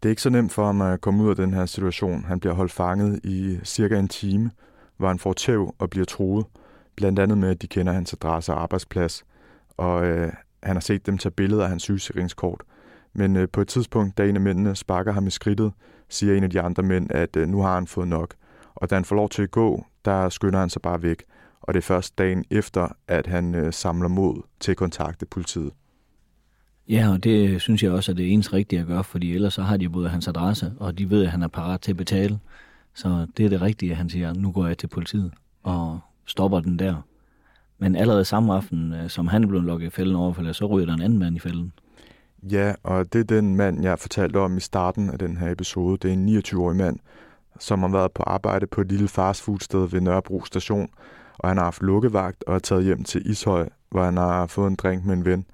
Det 0.03 0.09
er 0.09 0.12
ikke 0.12 0.21
så 0.21 0.30
nemt 0.30 0.51
for 0.51 0.65
ham 0.65 0.81
at 0.81 1.01
komme 1.01 1.23
ud 1.23 1.30
af 1.30 1.35
den 1.35 1.53
her 1.53 1.65
situation. 1.65 2.23
Han 2.25 2.39
bliver 2.39 2.53
holdt 2.53 2.71
fanget 2.71 3.25
i 3.25 3.57
cirka 3.63 4.00
en 4.00 4.07
time, 4.07 4.51
hvor 4.97 5.07
han 5.07 5.19
får 5.19 5.33
tæv 5.33 5.75
og 5.80 5.89
bliver 5.89 6.06
troet. 6.06 6.45
Blandt 6.97 7.19
andet 7.19 7.38
med, 7.38 7.49
at 7.49 7.61
de 7.61 7.67
kender 7.67 7.94
hans 7.94 8.13
adresse 8.13 8.53
og 8.53 8.61
arbejdsplads. 8.61 9.25
Og 9.77 10.05
øh, 10.05 10.31
han 10.63 10.75
har 10.75 10.81
set 10.81 11.05
dem 11.05 11.17
tage 11.17 11.31
billeder 11.31 11.63
af 11.63 11.69
hans 11.69 11.83
sygesikringskort. 11.83 12.61
Men 13.13 13.35
øh, 13.35 13.47
på 13.53 13.61
et 13.61 13.67
tidspunkt, 13.67 14.17
da 14.17 14.27
en 14.27 14.35
af 14.35 14.41
mændene 14.41 14.75
sparker 14.75 15.11
ham 15.11 15.27
i 15.27 15.29
skridtet, 15.29 15.71
siger 16.09 16.35
en 16.35 16.44
af 16.44 16.49
de 16.49 16.61
andre 16.61 16.83
mænd, 16.83 17.11
at 17.11 17.35
øh, 17.35 17.47
nu 17.47 17.61
har 17.61 17.75
han 17.75 17.88
fået 17.88 18.07
nok. 18.07 18.33
Og 18.75 18.89
da 18.89 18.95
han 18.95 19.05
får 19.05 19.15
lov 19.15 19.29
til 19.29 19.44
at 19.44 19.51
gå, 19.51 19.85
der 20.05 20.29
skynder 20.29 20.59
han 20.59 20.69
sig 20.69 20.81
bare 20.81 21.01
væk. 21.01 21.23
Og 21.61 21.73
det 21.73 21.79
er 21.79 21.85
først 21.85 22.17
dagen 22.17 22.45
efter, 22.49 22.88
at 23.07 23.27
han 23.27 23.55
øh, 23.55 23.73
samler 23.73 24.07
mod 24.07 24.41
til 24.59 24.71
at 24.71 24.77
kontakte 24.77 25.25
politiet. 25.25 25.71
Ja, 26.89 27.11
og 27.11 27.23
det 27.23 27.49
øh, 27.49 27.59
synes 27.59 27.83
jeg 27.83 27.91
også 27.91 28.11
er 28.11 28.15
det 28.15 28.33
eneste 28.33 28.53
rigtige 28.53 28.79
at 28.79 28.88
gøre, 28.88 29.03
fordi 29.03 29.35
ellers 29.35 29.53
så 29.53 29.61
har 29.61 29.77
de 29.77 29.89
både 29.89 30.09
hans 30.09 30.27
adresse, 30.27 30.73
og 30.79 30.97
de 30.97 31.09
ved, 31.09 31.23
at 31.23 31.31
han 31.31 31.44
er 31.44 31.47
parat 31.47 31.81
til 31.81 31.91
at 31.91 31.97
betale. 31.97 32.39
Så 32.94 33.27
det 33.38 33.45
er 33.45 33.49
det 33.49 33.61
rigtige, 33.61 33.91
at 33.91 33.97
han 33.97 34.09
siger, 34.09 34.33
nu 34.33 34.51
går 34.51 34.67
jeg 34.67 34.77
til 34.77 34.88
politiet 34.88 35.31
og 35.63 35.99
stopper 36.27 36.59
den 36.59 36.79
der. 36.79 36.95
Men 37.79 37.95
allerede 37.95 38.25
samme 38.25 38.53
aften, 38.53 38.94
øh, 38.94 39.09
som 39.09 39.27
han 39.27 39.47
blev 39.47 39.62
lukket 39.62 39.88
i 39.88 39.89
fælden 39.89 40.15
overfaldet, 40.15 40.56
så 40.56 40.65
ryger 40.65 40.85
der 40.85 40.94
en 40.94 41.01
anden 41.01 41.19
mand 41.19 41.35
i 41.35 41.39
fælden. 41.39 41.74
Ja, 42.51 42.74
og 42.83 43.13
det 43.13 43.19
er 43.19 43.24
den 43.24 43.56
mand, 43.56 43.83
jeg 43.83 44.00
fortalte 44.00 44.38
om 44.38 44.57
i 44.57 44.59
starten 44.59 45.09
af 45.09 45.19
den 45.19 45.38
her 45.38 45.51
episode. 45.51 45.97
Det 45.97 46.09
er 46.09 46.13
en 46.13 46.38
29-årig 46.38 46.77
mand, 46.77 47.00
som 47.59 47.79
har 47.79 47.89
været 47.89 48.12
på 48.12 48.24
arbejde 48.24 48.68
på 48.68 48.81
et 48.81 48.88
lille 48.88 49.07
fastfoodsted 49.07 49.88
ved 49.89 50.01
Nørrebro 50.01 50.45
station, 50.45 50.89
og 51.38 51.50
han 51.50 51.57
har 51.57 51.63
haft 51.63 51.81
lukkevagt 51.81 52.44
og 52.47 52.56
er 52.56 52.59
taget 52.59 52.83
hjem 52.83 53.03
til 53.03 53.31
Ishøj, 53.31 53.69
hvor 53.89 54.03
han 54.03 54.18
har 54.18 54.47
fået 54.47 54.68
en 54.68 54.75
drink 54.75 55.06
med 55.06 55.13
en 55.13 55.25
ven. 55.25 55.45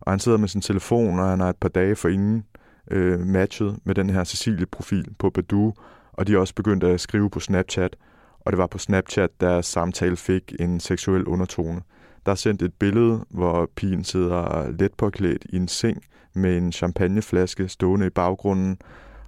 Og 0.00 0.12
han 0.12 0.18
sidder 0.18 0.38
med 0.38 0.48
sin 0.48 0.60
telefon, 0.60 1.18
og 1.18 1.28
han 1.28 1.40
har 1.40 1.48
et 1.48 1.56
par 1.56 1.68
dage 1.68 1.96
forinden 1.96 2.44
øh, 2.90 3.20
matchet 3.20 3.78
med 3.84 3.94
den 3.94 4.10
her 4.10 4.24
Cecilie-profil 4.24 5.06
på 5.18 5.30
Badoo, 5.30 5.74
og 6.12 6.26
de 6.26 6.34
er 6.34 6.38
også 6.38 6.54
begyndt 6.54 6.84
at 6.84 7.00
skrive 7.00 7.30
på 7.30 7.40
Snapchat– 7.40 7.96
og 8.44 8.52
det 8.52 8.58
var 8.58 8.66
på 8.66 8.78
Snapchat, 8.78 9.30
der 9.40 9.60
samtale 9.60 10.16
fik 10.16 10.54
en 10.60 10.80
seksuel 10.80 11.24
undertone. 11.24 11.80
Der 12.26 12.32
er 12.32 12.36
sendt 12.36 12.62
et 12.62 12.74
billede, 12.74 13.24
hvor 13.30 13.70
pigen 13.76 14.04
sidder 14.04 14.70
let 14.70 14.94
påklædt 14.94 15.46
i 15.48 15.56
en 15.56 15.68
seng 15.68 16.02
med 16.34 16.58
en 16.58 16.72
champagneflaske 16.72 17.68
stående 17.68 18.06
i 18.06 18.10
baggrunden, 18.10 18.78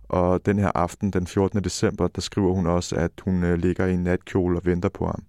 og 0.09 0.47
den 0.47 0.59
her 0.59 0.71
aften, 0.75 1.11
den 1.11 1.26
14. 1.26 1.64
december, 1.64 2.09
der 2.09 2.21
skriver 2.21 2.52
hun 2.52 2.66
også, 2.66 2.97
at 2.97 3.11
hun 3.25 3.44
øh, 3.44 3.59
ligger 3.59 3.87
i 3.87 3.94
en 3.94 4.02
natkjole 4.02 4.59
og 4.59 4.66
venter 4.66 4.88
på 4.88 5.06
ham. 5.06 5.23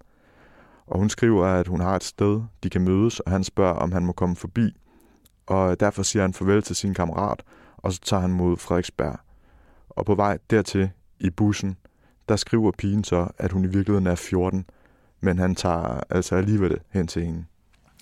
Og 0.87 0.99
hun 0.99 1.09
skriver, 1.09 1.45
at 1.45 1.67
hun 1.67 1.79
har 1.79 1.95
et 1.95 2.03
sted, 2.03 2.41
de 2.63 2.69
kan 2.69 2.81
mødes, 2.81 3.19
og 3.19 3.31
han 3.31 3.43
spørger, 3.43 3.73
om 3.73 3.91
han 3.91 4.05
må 4.05 4.11
komme 4.11 4.35
forbi. 4.35 4.75
Og 5.45 5.79
derfor 5.79 6.03
siger 6.03 6.23
han 6.23 6.33
farvel 6.33 6.61
til 6.61 6.75
sin 6.75 6.93
kammerat, 6.93 7.43
og 7.77 7.93
så 7.93 8.01
tager 8.01 8.21
han 8.21 8.31
mod 8.31 8.57
Frederiksberg. 8.57 9.19
Og 9.89 10.05
på 10.05 10.15
vej 10.15 10.37
dertil, 10.49 10.89
i 11.19 11.29
bussen, 11.29 11.77
der 12.29 12.35
skriver 12.35 12.71
pigen 12.77 13.03
så, 13.03 13.27
at 13.37 13.51
hun 13.51 13.63
i 13.63 13.67
virkeligheden 13.67 14.07
er 14.07 14.15
14, 14.15 14.65
men 15.21 15.39
han 15.39 15.55
tager 15.55 15.99
altså 16.09 16.35
alligevel 16.35 16.77
hen 16.89 17.07
til 17.07 17.25
hende. 17.25 17.45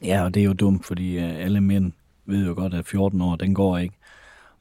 Ja, 0.04 0.24
og 0.24 0.34
det 0.34 0.40
er 0.40 0.46
jo 0.46 0.54
dumt, 0.54 0.86
fordi 0.86 1.18
øh, 1.18 1.46
alle 1.46 1.62
mænd 1.62 1.92
ved 2.26 2.48
jo 2.48 2.54
godt, 2.54 2.74
at 2.74 2.86
14 2.88 3.22
år, 3.22 3.36
den 3.36 3.54
går 3.54 3.78
ikke. 3.78 3.96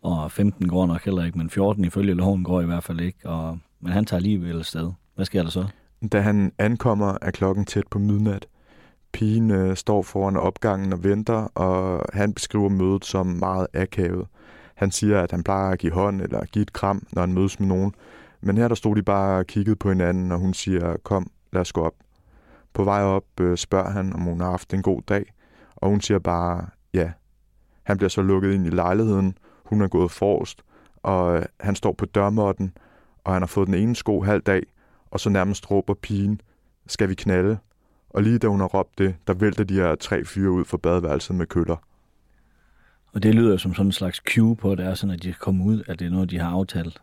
Og 0.03 0.33
15 0.33 0.69
går 0.69 0.87
nok 0.87 1.05
heller 1.05 1.25
ikke, 1.25 1.39
men 1.39 1.51
14 1.51 1.85
ifølge 1.85 2.15
loven 2.15 2.45
går 2.45 2.61
i 2.61 2.65
hvert 2.65 2.85
fald 2.85 3.01
ikke. 3.01 3.29
Og, 3.29 3.59
men 3.81 3.93
han 3.93 4.05
tager 4.05 4.19
alligevel 4.19 4.65
sted. 4.65 4.91
Hvad 5.15 5.25
sker 5.25 5.43
der 5.43 5.51
så? 5.51 5.67
Da 6.13 6.21
han 6.21 6.53
ankommer, 6.59 7.19
er 7.23 7.31
klokken 7.31 7.65
tæt 7.65 7.87
på 7.91 7.99
midnat. 7.99 8.47
Pigen 9.13 9.51
øh, 9.51 9.77
står 9.77 10.03
foran 10.03 10.37
opgangen 10.37 10.93
og 10.93 11.05
venter, 11.05 11.35
og 11.55 12.07
han 12.13 12.35
beskriver 12.35 12.69
mødet 12.69 13.05
som 13.05 13.27
meget 13.27 13.67
akavet. 13.75 14.27
Han 14.75 14.91
siger, 14.91 15.21
at 15.21 15.31
han 15.31 15.43
plejer 15.43 15.71
at 15.71 15.79
give 15.79 15.93
hånd 15.93 16.21
eller 16.21 16.45
give 16.45 16.63
et 16.63 16.73
kram, 16.73 17.07
når 17.13 17.23
han 17.23 17.33
mødes 17.33 17.61
med 17.61 17.69
nogen, 17.69 17.95
men 18.43 18.57
her 18.57 18.69
der 18.69 18.75
stod 18.75 18.97
de 18.97 19.03
bare 19.03 19.39
og 19.39 19.47
kiggede 19.47 19.77
på 19.77 19.89
hinanden, 19.89 20.33
og 20.33 20.39
hun 20.39 20.55
siger, 20.55 20.97
kom, 21.03 21.31
lad 21.53 21.61
os 21.61 21.73
gå 21.73 21.81
op. 21.81 21.95
På 22.73 22.85
vej 22.85 23.03
op 23.03 23.25
øh, 23.41 23.57
spørger 23.57 23.91
han, 23.91 24.13
om 24.13 24.21
hun 24.21 24.41
har 24.41 24.51
haft 24.51 24.75
en 24.75 24.83
god 24.83 25.03
dag, 25.09 25.33
og 25.77 25.89
hun 25.91 26.01
siger 26.01 26.19
bare, 26.19 26.67
ja. 26.95 27.11
Han 27.83 27.97
bliver 27.97 28.09
så 28.09 28.23
lukket 28.23 28.55
ind 28.55 28.67
i 28.67 28.71
lejligheden, 28.71 29.39
hun 29.65 29.83
er 29.83 29.89
gået 29.89 30.11
forrest, 30.11 30.63
og 31.03 31.37
øh, 31.37 31.45
han 31.61 31.75
står 31.75 31.93
på 31.93 32.05
dørmåtten, 32.05 32.73
og 33.25 33.33
han 33.33 33.43
har 33.43 33.47
fået 33.47 33.67
den 33.67 33.75
ene 33.75 33.97
sko 33.97 34.23
halv 34.23 34.43
dag, 34.43 34.63
og 35.11 35.21
så 35.21 35.31
nærmest 35.31 35.71
råber 35.71 35.95
pigen, 35.95 36.41
skal 36.87 37.09
vi 37.09 37.15
knalde? 37.15 37.59
Og 38.11 38.23
lige 38.23 38.39
da 38.39 38.47
hun 38.47 38.61
har 38.61 38.67
råbt 38.67 38.99
det, 38.99 39.15
der 39.27 39.35
vælter 39.35 39.65
de 39.65 39.75
her 39.75 39.95
tre 39.95 40.25
fyre 40.25 40.51
ud 40.51 40.65
fra 40.65 40.77
badeværelset 40.77 41.37
med 41.37 41.47
køller. 41.47 41.77
Og 43.13 43.23
det 43.23 43.35
lyder 43.35 43.57
som 43.57 43.75
sådan 43.75 43.87
en 43.87 43.93
slags 43.93 44.23
cue 44.35 44.57
på, 44.57 44.73
at 44.73 44.79
det 44.79 44.87
er 44.87 44.95
sådan, 44.95 45.15
at 45.15 45.23
de 45.23 45.33
kommer 45.33 45.65
ud, 45.65 45.83
at 45.89 45.99
det 45.99 46.07
er 46.07 46.11
noget, 46.11 46.31
de 46.31 46.39
har 46.39 46.51
aftalt 46.51 47.03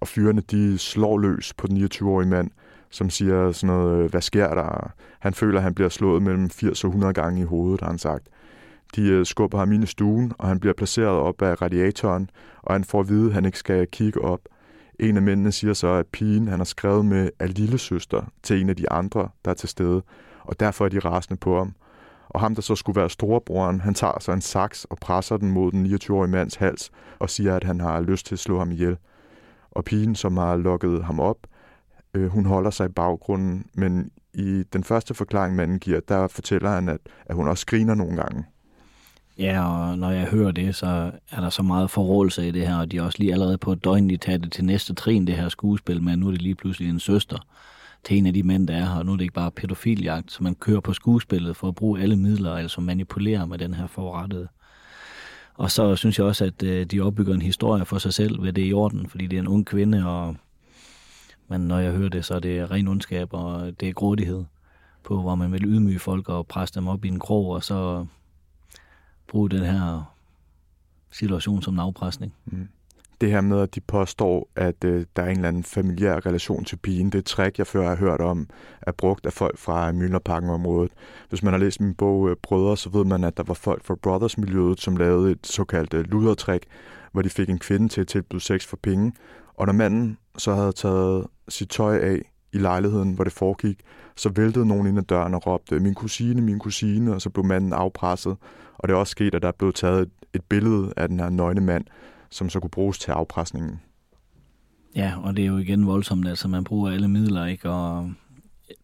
og 0.00 0.08
fyrene 0.08 0.40
de 0.40 0.78
slår 0.78 1.18
løs 1.18 1.52
på 1.54 1.66
den 1.66 1.84
29-årige 1.84 2.28
mand, 2.28 2.50
som 2.90 3.10
siger 3.10 3.52
sådan 3.52 3.76
noget, 3.76 4.04
øh, 4.04 4.10
hvad 4.10 4.20
sker 4.20 4.54
der? 4.54 4.92
Han 5.20 5.34
føler, 5.34 5.58
at 5.58 5.62
han 5.62 5.74
bliver 5.74 5.88
slået 5.88 6.22
mellem 6.22 6.50
80 6.50 6.84
og 6.84 6.88
100 6.88 7.12
gange 7.12 7.40
i 7.40 7.44
hovedet, 7.44 7.80
har 7.80 7.88
han 7.88 7.98
sagt. 7.98 8.28
De 8.96 9.02
øh, 9.02 9.26
skubber 9.26 9.58
ham 9.58 9.72
ind 9.72 9.84
i 9.84 9.86
stuen, 9.86 10.32
og 10.38 10.48
han 10.48 10.60
bliver 10.60 10.74
placeret 10.74 11.08
op 11.08 11.42
af 11.42 11.62
radiatoren, 11.62 12.30
og 12.62 12.74
han 12.74 12.84
får 12.84 13.00
at 13.00 13.08
vide, 13.08 13.26
at 13.26 13.34
han 13.34 13.44
ikke 13.44 13.58
skal 13.58 13.86
kigge 13.86 14.20
op. 14.20 14.40
En 15.00 15.16
af 15.16 15.22
mændene 15.22 15.52
siger 15.52 15.74
så, 15.74 15.88
at 15.88 16.06
pigen 16.06 16.48
han 16.48 16.60
har 16.60 16.64
skrevet 16.64 17.04
med 17.04 17.30
er 17.38 17.46
lille 17.46 17.78
søster 17.78 18.22
til 18.42 18.60
en 18.60 18.68
af 18.68 18.76
de 18.76 18.90
andre, 18.90 19.28
der 19.44 19.50
er 19.50 19.54
til 19.54 19.68
stede, 19.68 20.02
og 20.40 20.60
derfor 20.60 20.84
er 20.84 20.88
de 20.88 20.98
rasende 20.98 21.40
på 21.40 21.58
ham. 21.58 21.74
Og 22.28 22.40
ham, 22.40 22.54
der 22.54 22.62
så 22.62 22.74
skulle 22.74 23.00
være 23.00 23.10
storebroren, 23.10 23.80
han 23.80 23.94
tager 23.94 24.20
så 24.20 24.32
en 24.32 24.40
saks 24.40 24.84
og 24.84 24.98
presser 25.00 25.36
den 25.36 25.50
mod 25.50 25.72
den 25.72 25.86
29-årige 25.86 26.30
mands 26.30 26.54
hals 26.54 26.90
og 27.18 27.30
siger, 27.30 27.56
at 27.56 27.64
han 27.64 27.80
har 27.80 28.00
lyst 28.00 28.26
til 28.26 28.34
at 28.34 28.38
slå 28.38 28.58
ham 28.58 28.70
ihjel. 28.70 28.96
Og 29.78 29.84
pigen, 29.84 30.14
som 30.14 30.36
har 30.36 30.56
lukket 30.56 31.04
ham 31.04 31.20
op, 31.20 31.36
øh, 32.14 32.26
hun 32.26 32.46
holder 32.46 32.70
sig 32.70 32.86
i 32.86 32.92
baggrunden, 32.92 33.66
men 33.74 34.10
i 34.34 34.62
den 34.72 34.84
første 34.84 35.14
forklaring, 35.14 35.56
manden 35.56 35.78
giver, 35.78 36.00
der 36.08 36.28
fortæller 36.28 36.70
han, 36.70 36.88
at, 36.88 36.98
at 37.26 37.36
hun 37.36 37.48
også 37.48 37.66
griner 37.66 37.94
nogle 37.94 38.16
gange. 38.16 38.44
Ja, 39.38 39.66
og 39.66 39.98
når 39.98 40.10
jeg 40.10 40.26
hører 40.26 40.52
det, 40.52 40.74
så 40.74 41.12
er 41.30 41.40
der 41.40 41.50
så 41.50 41.62
meget 41.62 41.90
forrådelse 41.90 42.48
i 42.48 42.50
det 42.50 42.66
her, 42.66 42.76
og 42.76 42.92
de 42.92 42.96
er 42.96 43.02
også 43.02 43.18
lige 43.18 43.32
allerede 43.32 43.58
på 43.58 43.72
et 43.72 43.84
døgn, 43.84 44.10
de 44.10 44.16
tager 44.16 44.38
det 44.38 44.52
til 44.52 44.64
næste 44.64 44.94
trin, 44.94 45.26
det 45.26 45.36
her 45.36 45.48
skuespil, 45.48 46.02
men 46.02 46.18
nu 46.18 46.26
er 46.26 46.30
det 46.30 46.42
lige 46.42 46.54
pludselig 46.54 46.90
en 46.90 47.00
søster 47.00 47.38
til 48.04 48.18
en 48.18 48.26
af 48.26 48.34
de 48.34 48.42
mænd, 48.42 48.68
der 48.68 48.76
er 48.76 48.84
her, 48.84 48.98
og 48.98 49.06
nu 49.06 49.12
er 49.12 49.16
det 49.16 49.22
ikke 49.22 49.34
bare 49.34 49.50
pædofiljagt, 49.50 50.32
så 50.32 50.42
man 50.42 50.54
kører 50.54 50.80
på 50.80 50.92
skuespillet 50.92 51.56
for 51.56 51.68
at 51.68 51.74
bruge 51.74 52.00
alle 52.00 52.16
midler, 52.16 52.54
altså 52.54 52.80
manipulere 52.80 53.46
med 53.46 53.58
den 53.58 53.74
her 53.74 53.86
forrettede. 53.86 54.48
Og 55.58 55.70
så 55.70 55.96
synes 55.96 56.18
jeg 56.18 56.26
også, 56.26 56.44
at 56.44 56.62
øh, 56.62 56.86
de 56.86 57.00
opbygger 57.00 57.34
en 57.34 57.42
historie 57.42 57.84
for 57.84 57.98
sig 57.98 58.14
selv 58.14 58.42
ved 58.42 58.52
det 58.52 58.68
i 58.68 58.72
orden, 58.72 59.08
fordi 59.08 59.26
det 59.26 59.36
er 59.36 59.40
en 59.40 59.48
ung 59.48 59.66
kvinde, 59.66 60.06
og 60.06 60.36
men 61.48 61.60
når 61.60 61.78
jeg 61.78 61.92
hører 61.92 62.08
det, 62.08 62.24
så 62.24 62.34
er 62.34 62.40
det 62.40 62.70
ren 62.70 62.88
ondskab, 62.88 63.34
og 63.34 63.80
det 63.80 63.88
er 63.88 63.92
grådighed 63.92 64.44
på, 65.02 65.20
hvor 65.20 65.34
man 65.34 65.52
vil 65.52 65.64
ydmyge 65.64 65.98
folk 65.98 66.28
og 66.28 66.46
presse 66.46 66.74
dem 66.74 66.88
op 66.88 67.04
i 67.04 67.08
en 67.08 67.18
krog, 67.18 67.46
og 67.46 67.64
så 67.64 68.06
bruge 69.26 69.50
den 69.50 69.64
her 69.64 70.14
situation 71.10 71.62
som 71.62 71.74
en 71.74 71.80
afpresning. 71.80 72.34
Mm. 72.46 72.68
Det 73.20 73.30
her 73.30 73.40
med, 73.40 73.60
at 73.60 73.74
de 73.74 73.80
påstår, 73.80 74.48
at 74.56 74.84
øh, 74.84 75.06
der 75.16 75.22
er 75.22 75.26
en 75.26 75.36
eller 75.36 75.48
anden 75.48 75.64
familiær 75.64 76.26
relation 76.26 76.64
til 76.64 76.76
pigen, 76.76 77.10
det 77.10 77.24
træk, 77.24 77.44
trick, 77.44 77.58
jeg 77.58 77.66
før 77.66 77.88
har 77.88 77.96
hørt 77.96 78.20
om, 78.20 78.48
er 78.82 78.92
brugt 78.92 79.26
af 79.26 79.32
folk 79.32 79.58
fra 79.58 79.92
Møllerparken-området. 79.92 80.92
Hvis 81.28 81.42
man 81.42 81.52
har 81.52 81.58
læst 81.58 81.80
min 81.80 81.94
bog 81.94 82.30
øh, 82.30 82.36
Brødre, 82.42 82.76
så 82.76 82.90
ved 82.90 83.04
man, 83.04 83.24
at 83.24 83.36
der 83.36 83.42
var 83.42 83.54
folk 83.54 83.84
fra 83.84 83.94
Brothers-miljøet, 84.02 84.80
som 84.80 84.96
lavede 84.96 85.30
et 85.30 85.46
såkaldt 85.46 85.94
øh, 85.94 86.04
ludertræk, 86.04 86.62
hvor 87.12 87.22
de 87.22 87.30
fik 87.30 87.50
en 87.50 87.58
kvinde 87.58 87.88
til 87.88 88.00
at 88.00 88.06
tilbyde 88.06 88.40
sex 88.40 88.66
for 88.66 88.78
penge. 88.82 89.12
Og 89.54 89.66
når 89.66 89.72
manden 89.72 90.18
så 90.36 90.54
havde 90.54 90.72
taget 90.72 91.26
sit 91.48 91.68
tøj 91.68 91.98
af 91.98 92.22
i 92.52 92.58
lejligheden, 92.58 93.12
hvor 93.12 93.24
det 93.24 93.32
foregik, 93.32 93.80
så 94.16 94.28
væltede 94.28 94.66
nogen 94.66 94.86
ind 94.86 94.98
ad 94.98 95.02
døren 95.02 95.34
og 95.34 95.46
råbte, 95.46 95.80
min 95.80 95.94
kusine, 95.94 96.40
min 96.40 96.58
kusine, 96.58 97.14
og 97.14 97.22
så 97.22 97.30
blev 97.30 97.44
manden 97.44 97.72
afpresset. 97.72 98.36
Og 98.74 98.88
det 98.88 98.94
er 98.94 98.98
også 98.98 99.10
sket, 99.10 99.34
at 99.34 99.42
der 99.42 99.48
er 99.48 99.52
blevet 99.58 99.74
taget 99.74 100.02
et, 100.02 100.10
et 100.34 100.42
billede 100.48 100.92
af 100.96 101.08
den 101.08 101.20
her 101.20 101.30
nøgne 101.30 101.60
mand, 101.60 101.84
som 102.30 102.50
så 102.50 102.60
kunne 102.60 102.70
bruges 102.70 102.98
til 102.98 103.10
afpresningen. 103.10 103.80
Ja, 104.96 105.12
og 105.22 105.36
det 105.36 105.42
er 105.42 105.48
jo 105.48 105.58
igen 105.58 105.86
voldsomt, 105.86 106.28
altså 106.28 106.48
man 106.48 106.64
bruger 106.64 106.90
alle 106.90 107.08
midler, 107.08 107.46
ikke? 107.46 107.70
Og 107.70 108.10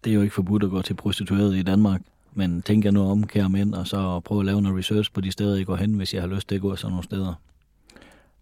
det 0.05 0.11
er 0.11 0.15
jo 0.15 0.23
ikke 0.23 0.35
forbudt 0.35 0.65
at 0.65 0.71
gå 0.71 0.83
til 0.83 0.95
prostitueret 0.95 1.57
i 1.57 1.63
Danmark, 1.63 2.01
men 2.33 2.63
tænk 2.63 2.85
jer 2.85 2.91
nu 2.91 3.03
om, 3.03 3.27
kære 3.27 3.51
mænd, 3.51 3.75
og 3.75 3.87
så 3.87 4.21
prøve 4.21 4.41
at 4.41 4.47
lave 4.47 4.63
noget 4.63 4.79
research 4.79 5.13
på 5.13 5.21
de 5.21 5.33
steder, 5.33 5.57
I 5.57 5.65
går 5.65 5.77
hen, 5.77 5.95
hvis 5.95 6.15
jeg 6.15 6.23
har 6.23 6.29
lyst 6.29 6.49
til 6.49 6.55
at 6.55 6.61
gå 6.61 6.77
sådan 6.77 6.91
nogle 6.91 7.05
steder. 7.05 7.35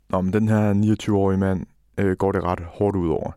Nå, 0.08 0.20
men 0.20 0.32
den 0.32 0.48
her 0.48 0.74
29-årige 0.74 1.38
mand 1.38 1.66
øh, 1.98 2.16
går 2.16 2.32
det 2.32 2.44
ret 2.44 2.60
hårdt 2.60 2.96
ud 2.96 3.08
over. 3.08 3.32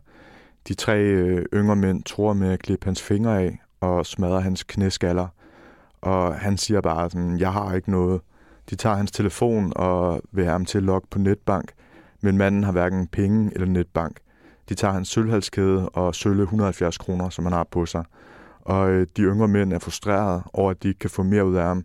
De 0.68 0.74
tre 0.74 0.98
øh, 0.98 1.44
yngre 1.54 1.76
mænd 1.76 2.02
tror 2.02 2.32
med 2.32 2.48
at 2.48 2.58
klippe 2.58 2.84
hans 2.84 3.02
fingre 3.02 3.42
af 3.42 3.58
og 3.80 4.06
smadre 4.06 4.40
hans 4.40 4.62
knæskaller. 4.62 5.28
Og 6.00 6.34
han 6.34 6.56
siger 6.56 6.80
bare 6.80 7.10
sådan, 7.10 7.38
jeg 7.38 7.52
har 7.52 7.74
ikke 7.74 7.90
noget. 7.90 8.20
De 8.70 8.76
tager 8.76 8.96
hans 8.96 9.12
telefon 9.12 9.72
og 9.76 10.22
vil 10.32 10.44
have 10.44 10.52
ham 10.52 10.64
til 10.64 10.78
at 10.78 10.84
logge 10.84 11.08
på 11.10 11.18
netbank, 11.18 11.72
men 12.20 12.38
manden 12.38 12.64
har 12.64 12.72
hverken 12.72 13.06
penge 13.06 13.50
eller 13.54 13.66
netbank. 13.66 14.20
De 14.68 14.74
tager 14.74 14.94
hans 14.94 15.08
sølvhalskæde 15.08 15.88
og 15.88 16.14
sølle 16.14 16.42
170 16.42 16.98
kroner, 16.98 17.28
som 17.28 17.44
han 17.44 17.52
har 17.52 17.64
på 17.70 17.86
sig. 17.86 18.04
Og 18.60 18.90
øh, 18.90 19.06
de 19.16 19.22
yngre 19.22 19.48
mænd 19.48 19.72
er 19.72 19.78
frustrerede 19.78 20.42
over, 20.52 20.70
at 20.70 20.82
de 20.82 20.88
ikke 20.88 20.98
kan 20.98 21.10
få 21.10 21.22
mere 21.22 21.46
ud 21.46 21.54
af 21.54 21.62
ham. 21.62 21.84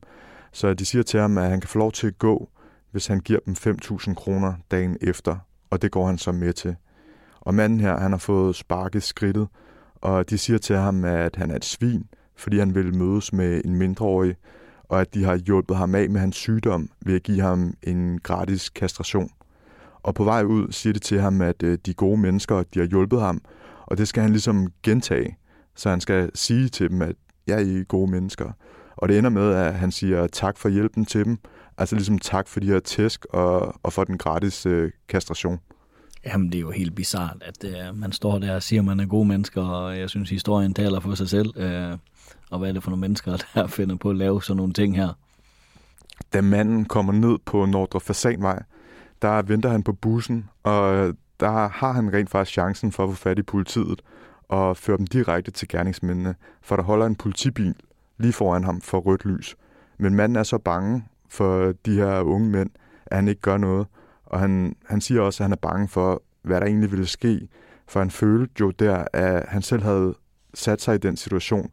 Så 0.52 0.74
de 0.74 0.86
siger 0.86 1.04
til 1.04 1.20
ham, 1.20 1.38
at 1.38 1.50
han 1.50 1.62
kan 1.62 1.70
få 1.70 1.80
lov 1.80 1.92
til 1.92 2.08
at 2.08 2.18
gå, 2.18 2.50
hvis 2.92 3.08
han 3.08 3.20
giver 3.20 3.40
dem 3.46 3.54
5.000 3.54 4.14
kroner 4.14 4.54
dagen 4.72 4.98
efter. 5.02 5.38
Og 5.70 5.82
det 5.82 5.92
går 5.92 6.08
han 6.08 6.18
så 6.18 6.32
med 6.32 6.54
til. 6.54 6.76
Og 7.40 7.54
manden 7.54 7.80
her, 7.80 7.98
han 7.98 8.12
har 8.12 8.18
fået 8.18 8.56
sparket 8.56 9.04
skridtet, 9.04 9.48
og 9.96 10.30
de 10.30 10.38
siger 10.38 10.60
til 10.60 10.76
ham, 10.76 11.06
at 11.06 11.36
han 11.36 11.52
er 11.52 11.56
et 11.56 11.66
svin, 11.66 12.06
fordi 12.36 12.60
han 12.60 12.76
vil 12.76 12.96
mødes 12.96 13.34
med 13.34 13.62
en 13.66 13.76
mindreårig, 13.76 14.36
og 14.92 15.02
at 15.02 15.14
de 15.14 15.24
har 15.24 15.36
hjulpet 15.36 15.78
ham 15.78 15.96
af 15.96 16.10
med 16.10 16.22
hans 16.22 16.36
sygdom 16.36 16.90
ved 17.06 17.16
at 17.16 17.24
give 17.24 17.42
ham 17.42 17.74
en 17.84 18.20
gratis 18.24 18.70
kastration. 18.70 19.30
Og 20.04 20.16
på 20.16 20.24
vej 20.24 20.44
ud 20.44 20.72
siger 20.72 20.94
de 20.94 21.00
til 21.00 21.22
ham, 21.22 21.42
at 21.42 21.64
øh, 21.64 21.78
de 21.86 21.94
gode 21.94 22.18
mennesker, 22.18 22.64
de 22.74 22.80
har 22.80 22.86
hjulpet 22.86 23.22
ham, 23.22 23.42
og 23.86 23.98
det 23.98 24.08
skal 24.08 24.24
han 24.24 24.32
ligesom 24.32 24.68
gentage. 24.84 25.38
Så 25.76 25.90
han 25.90 26.02
skal 26.02 26.32
sige 26.36 26.70
til 26.70 26.90
dem, 26.90 27.02
at 27.02 27.16
jeg 27.48 27.62
er 27.62 27.84
gode 27.84 28.12
mennesker. 28.12 28.52
Og 28.96 29.10
det 29.10 29.18
ender 29.18 29.30
med, 29.30 29.54
at 29.54 29.74
han 29.74 29.92
siger 29.92 30.28
tak 30.28 30.58
for 30.58 30.70
hjælpen 30.70 31.06
til 31.06 31.26
dem, 31.26 31.38
altså 31.78 31.96
ligesom 31.96 32.20
tak 32.20 32.48
for 32.48 32.60
de 32.60 32.68
her 32.68 32.80
tæsk 32.80 33.26
og, 33.26 33.76
og 33.84 33.94
for 33.94 34.04
den 34.04 34.18
gratis 34.18 34.66
øh, 34.66 34.92
kastration. 35.10 35.60
Jamen, 36.26 36.48
det 36.48 36.56
er 36.56 36.62
jo 36.62 36.72
helt 36.72 36.96
bizart, 36.96 37.38
at 37.42 37.64
øh, 37.64 37.96
man 37.96 38.12
står 38.12 38.40
der 38.40 38.56
og 38.56 38.64
siger, 38.64 38.82
at 38.82 38.86
man 38.86 39.00
er 39.00 39.06
gode 39.06 39.28
mennesker, 39.28 39.62
og 39.62 40.00
jeg 40.00 40.10
synes, 40.10 40.30
historien 40.30 40.74
taler 40.74 41.00
for 41.00 41.16
sig 41.16 41.30
selv. 41.30 41.58
Øh, 41.58 41.98
og 42.52 42.60
hvad 42.60 42.70
er 42.70 42.74
det 42.74 42.84
for 42.84 42.90
nogle 42.90 43.02
mennesker, 43.02 43.38
der 43.56 43.68
finder 43.68 43.96
på 43.96 44.10
at 44.10 44.16
lave 44.16 44.44
sådan 44.44 44.58
nogle 44.58 44.74
ting 44.74 44.96
her? 44.96 45.14
Da 46.34 46.42
manden 46.42 46.86
kommer 46.86 47.14
ned 47.14 47.38
på 47.46 47.66
Nordre 47.66 48.00
Fasanvej, 48.00 48.64
der 49.22 49.42
venter 49.42 49.70
han 49.70 49.84
på 49.84 49.94
bussen, 49.94 50.50
og 50.64 51.14
der 51.40 51.68
har 51.68 51.92
han 51.92 52.14
rent 52.14 52.30
faktisk 52.30 52.54
chancen 52.54 52.92
for 52.92 53.04
at 53.04 53.10
få 53.10 53.16
fat 53.16 53.40
i 53.40 53.42
politiet 53.44 54.02
og 54.50 54.78
føre 54.78 54.98
dem 54.98 55.08
direkte 55.08 55.52
til 55.52 55.68
gerningsmændene, 55.68 56.36
for 56.62 56.76
der 56.76 56.84
holder 56.84 57.06
en 57.06 57.16
politibil 57.16 57.76
lige 58.18 58.34
foran 58.34 58.64
ham 58.64 58.82
for 58.82 59.00
rødt 59.00 59.26
lys. 59.26 59.56
Men 59.98 60.16
manden 60.16 60.36
er 60.36 60.44
så 60.44 60.58
bange 60.58 61.06
for 61.30 61.74
de 61.86 61.96
her 61.96 62.22
unge 62.22 62.50
mænd, 62.50 62.70
at 63.06 63.18
han 63.18 63.28
ikke 63.28 63.42
gør 63.42 63.58
noget, 63.58 63.88
og 64.26 64.40
han, 64.40 64.76
han 64.86 65.02
siger 65.02 65.22
også, 65.22 65.44
at 65.44 65.46
han 65.46 65.52
er 65.52 65.58
bange 65.58 65.88
for, 65.88 66.24
hvad 66.42 66.62
der 66.62 66.68
egentlig 66.68 66.92
ville 66.92 67.08
ske, 67.08 67.48
for 67.88 68.00
han 68.00 68.12
følte 68.12 68.54
jo 68.60 68.72
der, 68.72 69.06
at 69.14 69.46
han 69.48 69.62
selv 69.62 69.84
havde 69.84 70.16
sat 70.54 70.82
sig 70.82 70.96
i 70.96 70.98
den 70.98 71.18
situation, 71.18 71.72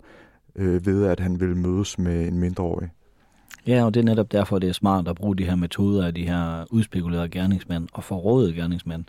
øh, 0.58 0.86
ved 0.86 1.04
at 1.04 1.20
han 1.20 1.40
ville 1.40 1.54
mødes 1.54 1.98
med 1.98 2.28
en 2.28 2.38
mindreårig. 2.38 2.88
Ja, 3.66 3.84
og 3.84 3.94
det 3.94 4.00
er 4.00 4.04
netop 4.04 4.32
derfor, 4.32 4.58
det 4.58 4.68
er 4.68 4.72
smart 4.72 5.08
at 5.08 5.16
bruge 5.16 5.36
de 5.36 5.44
her 5.44 5.54
metoder 5.54 6.06
af 6.06 6.14
de 6.14 6.28
her 6.28 6.64
udspekulerede 6.70 7.28
gerningsmænd 7.28 7.88
og 7.92 8.04
forrådede 8.04 8.54
gerningsmænd. 8.54 9.04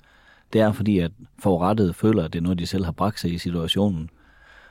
Det 0.54 0.62
er 0.62 0.72
fordi, 0.72 1.00
at 1.00 1.12
forrettet 1.40 1.96
føler, 1.96 2.24
at 2.24 2.34
det 2.34 2.40
er 2.40 2.44
noget, 2.44 2.60
de 2.60 2.66
selv 2.66 2.86
har 2.86 2.92
bragt 2.92 3.20
sig 3.20 3.34
i 3.34 3.38
situationen. 3.38 4.10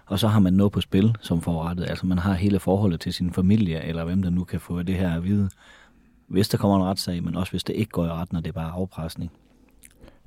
Og 0.07 0.19
så 0.19 0.29
har 0.29 0.41
man 0.41 0.53
noget 0.53 0.73
på 0.73 0.81
spil 0.81 1.17
som 1.21 1.41
forrettet. 1.41 1.91
Altså 1.91 2.07
man 2.07 2.19
har 2.19 2.35
hele 2.35 2.61
forholdet 2.61 3.01
til 3.01 3.13
sin 3.13 3.33
familie, 3.33 3.85
eller 3.85 4.05
hvem 4.05 4.23
der 4.23 4.31
nu 4.31 4.45
kan 4.45 4.61
få 4.61 4.83
det 4.83 4.95
her 4.95 5.17
at 5.17 5.25
vide 5.25 5.49
hvis 6.29 6.49
der 6.49 6.59
kommer 6.59 6.77
en 6.77 6.85
retssag, 6.85 7.25
men 7.25 7.37
også 7.37 7.53
hvis 7.53 7.65
det 7.65 7.77
ikke 7.77 7.91
går 7.91 8.05
i 8.05 8.09
ret, 8.09 8.33
når 8.33 8.41
det 8.41 8.49
er 8.49 8.53
bare 8.53 8.71
afpresning. 8.71 9.31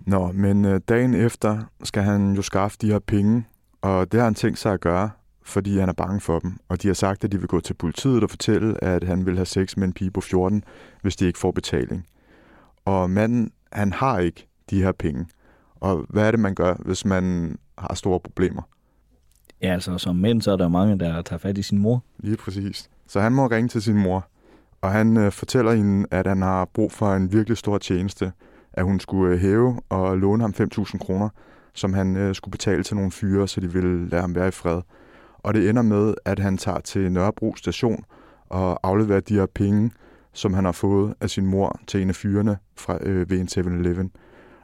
Nå, 0.06 0.32
men 0.32 0.66
øh, 0.66 0.82
dagen 0.90 1.14
efter 1.14 1.62
skal 1.84 2.04
han 2.04 2.34
jo 2.34 2.42
skaffe 2.42 2.78
de 2.82 2.88
her 2.88 3.00
penge, 3.00 3.48
og 3.82 4.12
det 4.12 4.20
har 4.20 4.26
han 4.26 4.36
tænkt 4.36 4.60
sig 4.60 4.74
at 4.74 4.82
gøre, 4.82 5.10
fordi 5.44 5.78
han 5.78 5.90
er 5.90 5.94
bange 5.94 6.20
for 6.20 6.40
dem. 6.40 6.58
Og 6.70 6.82
de 6.82 6.88
har 6.88 6.94
sagt, 6.94 7.24
at 7.24 7.32
de 7.32 7.40
vil 7.40 7.48
gå 7.48 7.60
til 7.60 7.74
politiet 7.74 8.24
og 8.24 8.30
fortælle, 8.30 8.84
at 8.84 9.04
han 9.04 9.26
vil 9.26 9.36
have 9.36 9.46
sex 9.46 9.78
med 9.78 9.88
en 9.88 9.94
pige 9.94 10.12
på 10.12 10.22
14, 10.22 10.64
hvis 11.02 11.16
de 11.16 11.26
ikke 11.26 11.40
får 11.40 11.52
betaling. 11.52 12.06
Og 12.86 13.10
manden, 13.10 13.52
han 13.72 13.94
har 13.94 14.20
ikke 14.20 14.48
de 14.70 14.84
her 14.84 14.92
penge. 14.92 15.26
Og 15.76 16.06
hvad 16.10 16.28
er 16.28 16.32
det, 16.32 16.40
man 16.40 16.56
gør, 16.56 16.76
hvis 16.86 17.06
man 17.06 17.58
har 17.78 17.96
store 17.96 18.20
problemer? 18.20 18.62
Ja, 19.62 19.74
altså 19.74 19.98
som 19.98 20.16
mænd, 20.16 20.42
så 20.42 20.52
er 20.52 20.58
der 20.58 20.68
mange, 20.68 21.00
der 21.00 21.22
tager 21.22 21.38
fat 21.38 21.58
i 21.58 21.62
sin 21.62 21.78
mor. 21.78 22.04
Lige 22.20 22.38
præcis. 22.38 22.90
Så 23.08 23.20
han 23.20 23.32
må 23.32 23.48
ringe 23.48 23.68
til 23.68 23.82
sin 23.82 23.98
mor 23.98 24.28
og 24.82 24.92
han 24.92 25.18
øh, 25.18 25.32
fortæller 25.32 25.74
hende, 25.74 26.08
at 26.12 26.28
han 26.28 26.42
har 26.42 26.66
brug 26.66 26.92
for 26.92 27.14
en 27.14 27.32
virkelig 27.32 27.58
stor 27.58 27.78
tjeneste, 27.78 28.32
at 28.74 28.84
hun 28.84 29.00
skulle 29.00 29.34
øh, 29.34 29.40
hæve 29.40 29.82
og 29.90 30.18
låne 30.18 30.44
ham 30.44 30.54
5.000 30.60 30.98
kroner, 30.98 31.30
som 31.74 31.94
han 31.94 32.18
øh, 32.18 32.36
skulle 32.36 32.52
betale 32.52 32.84
til 32.84 32.96
nogle 32.96 33.12
fyre, 33.12 33.48
så 33.48 33.62
de 33.62 33.74
ville 33.74 34.10
lade 34.10 34.22
ham 34.22 34.36
være 34.36 34.48
i 34.48 34.52
fred. 34.52 34.82
Og 35.44 35.54
det 35.54 35.70
ender 35.70 35.82
med, 35.82 36.14
at 36.26 36.40
han 36.40 36.58
tager 36.58 36.80
til 36.80 37.12
Nørrebro 37.12 37.56
station 37.56 38.04
og 38.50 38.88
afleverer 38.88 39.20
de 39.20 39.34
her 39.34 39.46
penge, 39.46 39.92
som 40.34 40.54
han 40.54 40.66
har 40.66 40.72
fået 40.72 41.14
af 41.22 41.30
sin 41.30 41.46
mor 41.46 41.80
til 41.88 42.02
en 42.02 42.10
af 42.10 42.16
fyrene 42.16 42.58
fra, 42.78 42.98
øh, 43.02 43.30
ved 43.30 43.40
en 43.40 43.48
7-Eleven. 43.48 44.12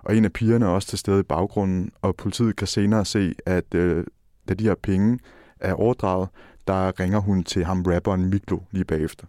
Og 0.03 0.17
en 0.17 0.25
af 0.25 0.33
pigerne 0.33 0.65
er 0.65 0.69
også 0.69 0.87
til 0.87 0.99
stede 0.99 1.19
i 1.19 1.23
baggrunden, 1.23 1.91
og 2.01 2.15
politiet 2.15 2.55
kan 2.55 2.67
senere 2.67 3.05
se, 3.05 3.33
at 3.45 3.75
øh, 3.75 4.05
da 4.49 4.53
de 4.53 4.63
her 4.63 4.75
penge 4.83 5.19
er 5.59 5.73
overdraget, 5.73 6.29
der 6.67 6.99
ringer 6.99 7.19
hun 7.19 7.43
til 7.43 7.65
ham 7.65 7.81
rapperen 7.81 8.25
Miklo 8.25 8.59
lige 8.71 8.85
bagefter. 8.85 9.25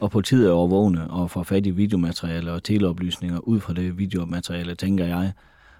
Og 0.00 0.10
politiet 0.10 0.48
er 0.48 0.52
overvågne 0.52 1.10
og 1.10 1.30
får 1.30 1.42
fat 1.42 1.66
i 1.66 1.70
videomateriale 1.70 2.52
og 2.52 2.62
teleoplysninger 2.62 3.38
ud 3.38 3.60
fra 3.60 3.74
det 3.74 3.98
videomateriale, 3.98 4.74
tænker 4.74 5.06
jeg. 5.06 5.32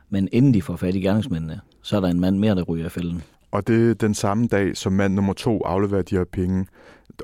Men 0.09 0.29
inden 0.33 0.55
de 0.55 0.63
får 0.63 0.77
fat 0.77 0.95
i 0.95 1.01
gerningsmændene, 1.01 1.61
så 1.83 1.97
er 1.97 2.01
der 2.01 2.09
en 2.09 2.21
mand 2.21 2.39
mere, 2.39 2.55
der 2.55 2.63
ryger 2.63 2.87
i 2.87 2.89
fælden. 2.89 3.23
Og 3.51 3.67
det 3.67 3.91
er 3.91 3.95
den 3.95 4.15
samme 4.15 4.47
dag, 4.47 4.77
som 4.77 4.93
mand 4.93 5.15
nummer 5.15 5.33
to 5.33 5.63
afleverer 5.65 6.03
de 6.03 6.17
her 6.17 6.25
penge, 6.25 6.67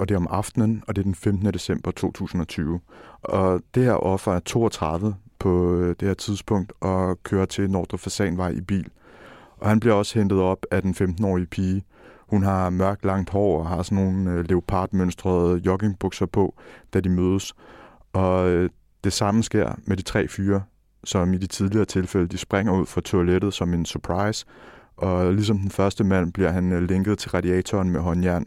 og 0.00 0.08
det 0.08 0.14
er 0.14 0.18
om 0.18 0.26
aftenen, 0.30 0.82
og 0.88 0.96
det 0.96 1.02
er 1.02 1.04
den 1.04 1.14
15. 1.14 1.54
december 1.54 1.90
2020. 1.90 2.80
Og 3.22 3.60
det 3.74 3.84
her 3.84 3.92
offer 3.92 4.32
er 4.32 4.40
32 4.40 5.14
på 5.38 5.74
øh, 5.74 5.96
det 6.00 6.08
her 6.08 6.14
tidspunkt 6.14 6.72
og 6.80 7.22
kører 7.22 7.46
til 7.46 7.70
Nordre 7.70 7.98
Fasanvej 7.98 8.50
i 8.50 8.60
bil. 8.60 8.88
Og 9.56 9.68
han 9.68 9.80
bliver 9.80 9.94
også 9.94 10.18
hentet 10.18 10.38
op 10.38 10.66
af 10.70 10.82
den 10.82 10.94
15-årige 11.00 11.46
pige. 11.46 11.84
Hun 12.28 12.42
har 12.42 12.70
mørkt 12.70 13.04
langt 13.04 13.30
hår 13.30 13.58
og 13.58 13.66
har 13.66 13.82
sådan 13.82 14.04
nogle 14.04 14.32
øh, 14.32 14.44
leopardmønstrede 14.48 15.62
joggingbukser 15.66 16.26
på, 16.26 16.54
da 16.94 17.00
de 17.00 17.08
mødes. 17.08 17.54
Og 18.12 18.48
øh, 18.48 18.70
det 19.04 19.12
samme 19.12 19.42
sker 19.42 19.74
med 19.84 19.96
de 19.96 20.02
tre 20.02 20.28
fyre, 20.28 20.62
som 21.04 21.34
i 21.34 21.38
de 21.38 21.46
tidligere 21.46 21.84
tilfælde, 21.84 22.26
de 22.26 22.38
springer 22.38 22.72
ud 22.72 22.86
fra 22.86 23.00
toilettet 23.00 23.54
som 23.54 23.74
en 23.74 23.84
surprise, 23.84 24.46
og 24.96 25.34
ligesom 25.34 25.58
den 25.58 25.70
første 25.70 26.04
mand 26.04 26.32
bliver 26.32 26.50
han 26.50 26.72
øh, 26.72 26.82
linket 26.82 27.18
til 27.18 27.30
radiatoren 27.30 27.90
med 27.90 28.00
håndjern. 28.00 28.46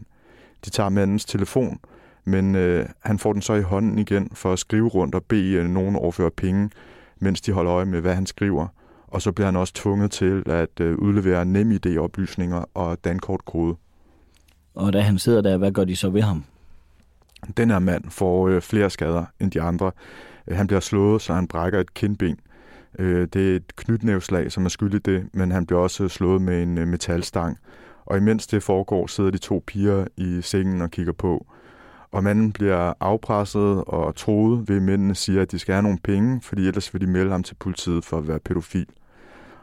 De 0.64 0.70
tager 0.70 0.88
mandens 0.88 1.24
telefon, 1.24 1.80
men 2.24 2.54
øh, 2.54 2.86
han 3.00 3.18
får 3.18 3.32
den 3.32 3.42
så 3.42 3.54
i 3.54 3.62
hånden 3.62 3.98
igen 3.98 4.30
for 4.34 4.52
at 4.52 4.58
skrive 4.58 4.88
rundt 4.88 5.14
og 5.14 5.24
bede 5.24 5.52
øh, 5.52 5.68
nogen 5.68 5.96
overføre 5.96 6.30
penge, 6.30 6.70
mens 7.18 7.40
de 7.40 7.52
holder 7.52 7.74
øje 7.74 7.84
med, 7.84 8.00
hvad 8.00 8.14
han 8.14 8.26
skriver. 8.26 8.66
Og 9.08 9.22
så 9.22 9.32
bliver 9.32 9.46
han 9.46 9.56
også 9.56 9.74
tvunget 9.74 10.10
til 10.10 10.42
at 10.46 10.80
øh, 10.80 10.98
udlevere 10.98 11.44
NemID-oplysninger 11.44 12.64
og 12.74 13.04
dankortkode. 13.04 13.76
Og 14.74 14.92
da 14.92 15.00
han 15.00 15.18
sidder 15.18 15.42
der, 15.42 15.56
hvad 15.56 15.72
gør 15.72 15.84
de 15.84 15.96
så 15.96 16.10
ved 16.10 16.22
ham? 16.22 16.44
Den 17.56 17.70
her 17.70 17.78
mand 17.78 18.04
får 18.10 18.48
øh, 18.48 18.62
flere 18.62 18.90
skader 18.90 19.24
end 19.40 19.50
de 19.50 19.62
andre. 19.62 19.92
Øh, 20.46 20.56
han 20.56 20.66
bliver 20.66 20.80
slået, 20.80 21.22
så 21.22 21.34
han 21.34 21.48
brækker 21.48 21.80
et 21.80 21.94
kindben. 21.94 22.36
Øh, 22.98 23.28
det 23.32 23.52
er 23.52 23.56
et 23.56 23.76
knytnævslag, 23.76 24.52
som 24.52 24.64
er 24.64 24.68
skyld 24.68 24.94
i 24.94 24.98
det, 24.98 25.28
men 25.32 25.50
han 25.50 25.66
bliver 25.66 25.80
også 25.80 26.08
slået 26.08 26.42
med 26.42 26.62
en 26.62 26.78
øh, 26.78 26.88
metalstang. 26.88 27.58
Og 28.06 28.16
imens 28.16 28.46
det 28.46 28.62
foregår, 28.62 29.06
sidder 29.06 29.30
de 29.30 29.38
to 29.38 29.62
piger 29.66 30.06
i 30.16 30.40
sengen 30.42 30.82
og 30.82 30.90
kigger 30.90 31.12
på. 31.12 31.46
Og 32.12 32.24
manden 32.24 32.52
bliver 32.52 32.92
afpresset 33.00 33.84
og 33.86 34.14
troet 34.14 34.68
ved, 34.68 34.76
at 34.76 34.82
mændene 34.82 35.14
siger, 35.14 35.42
at 35.42 35.52
de 35.52 35.58
skal 35.58 35.72
have 35.72 35.82
nogle 35.82 35.98
penge, 36.04 36.40
fordi 36.42 36.66
ellers 36.66 36.94
vil 36.94 37.00
de 37.00 37.06
melde 37.06 37.30
ham 37.30 37.42
til 37.42 37.54
politiet 37.54 38.04
for 38.04 38.18
at 38.18 38.28
være 38.28 38.38
pædofil. 38.38 38.86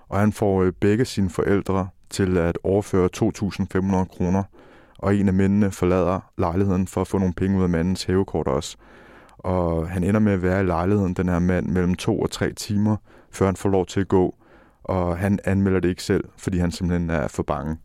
Og 0.10 0.19
han 0.19 0.34
får 0.34 0.63
øh, 0.63 0.72
begge 0.79 1.05
sine 1.05 1.29
forældre 1.29 1.88
til 2.10 2.38
at 2.38 2.57
overføre 2.63 3.10
2.500 3.17 4.17
kroner, 4.17 4.43
og 4.98 5.15
en 5.15 5.27
af 5.27 5.34
mændene 5.34 5.72
forlader 5.72 6.19
lejligheden 6.38 6.88
for 6.88 7.01
at 7.01 7.07
få 7.07 7.17
nogle 7.17 7.34
penge 7.34 7.57
ud 7.57 7.63
af 7.63 7.69
mandens 7.69 8.03
hævekort 8.03 8.48
også. 8.48 8.77
Og 9.38 9.89
han 9.89 10.03
ender 10.03 10.20
med 10.20 10.34
at 10.34 10.41
være 10.41 10.62
i 10.62 10.65
lejligheden, 10.65 11.13
den 11.13 11.29
her 11.29 11.39
mand, 11.39 11.67
mellem 11.67 11.96
to 11.96 12.20
og 12.20 12.32
tre 12.32 12.53
timer, 12.53 12.96
før 13.32 13.46
han 13.46 13.56
får 13.56 13.70
lov 13.70 13.86
til 13.86 14.00
at 14.00 14.08
gå. 14.08 14.36
Og 14.84 15.17
han 15.17 15.39
anmelder 15.46 15.79
det 15.79 15.89
ikke 15.89 16.03
selv, 16.03 16.24
fordi 16.38 16.58
han 16.58 16.72
simpelthen 16.72 17.10
er 17.10 17.27
for 17.27 17.44
bange. 17.44 17.77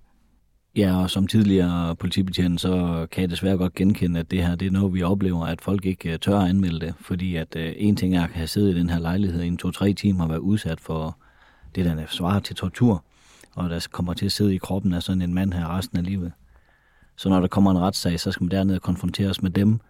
Ja, 0.76 1.02
og 1.02 1.10
som 1.10 1.26
tidligere 1.26 1.96
politibetjent, 1.96 2.60
så 2.60 3.06
kan 3.10 3.22
jeg 3.22 3.30
desværre 3.30 3.56
godt 3.56 3.74
genkende, 3.74 4.20
at 4.20 4.30
det 4.30 4.46
her 4.46 4.54
det 4.54 4.66
er 4.66 4.70
noget, 4.70 4.94
vi 4.94 5.02
oplever, 5.02 5.46
at 5.46 5.60
folk 5.60 5.86
ikke 5.86 6.12
øh, 6.12 6.18
tør 6.18 6.38
at 6.38 6.48
anmelde 6.48 6.80
det. 6.80 6.94
Fordi 7.00 7.36
at 7.36 7.56
uh, 7.56 7.62
en 7.76 7.96
ting 7.96 8.16
er 8.16 8.24
at 8.24 8.30
have 8.30 8.46
siddet 8.46 8.74
i 8.74 8.78
den 8.78 8.90
her 8.90 8.98
lejlighed 8.98 9.42
i 9.42 9.46
en 9.46 9.56
to-tre 9.56 9.92
timer 9.92 10.24
og 10.24 10.30
være 10.30 10.40
udsat 10.40 10.80
for 10.80 11.16
det, 11.74 11.84
der 11.84 12.04
svarer 12.08 12.40
til 12.40 12.56
tortur, 12.56 13.04
og 13.54 13.70
der 13.70 13.86
kommer 13.92 14.14
til 14.14 14.26
at 14.26 14.32
sidde 14.32 14.54
i 14.54 14.58
kroppen 14.58 14.92
af 14.92 15.02
sådan 15.02 15.22
en 15.22 15.34
mand 15.34 15.52
her 15.52 15.76
resten 15.76 15.98
af 15.98 16.04
livet. 16.04 16.32
Så 17.16 17.28
når 17.28 17.40
der 17.40 17.48
kommer 17.48 17.70
en 17.70 17.78
retssag, 17.78 18.20
så 18.20 18.32
skal 18.32 18.44
man 18.44 18.50
dernede 18.50 18.80
konfronteres 18.80 19.42
med 19.42 19.50
dem, 19.50 19.80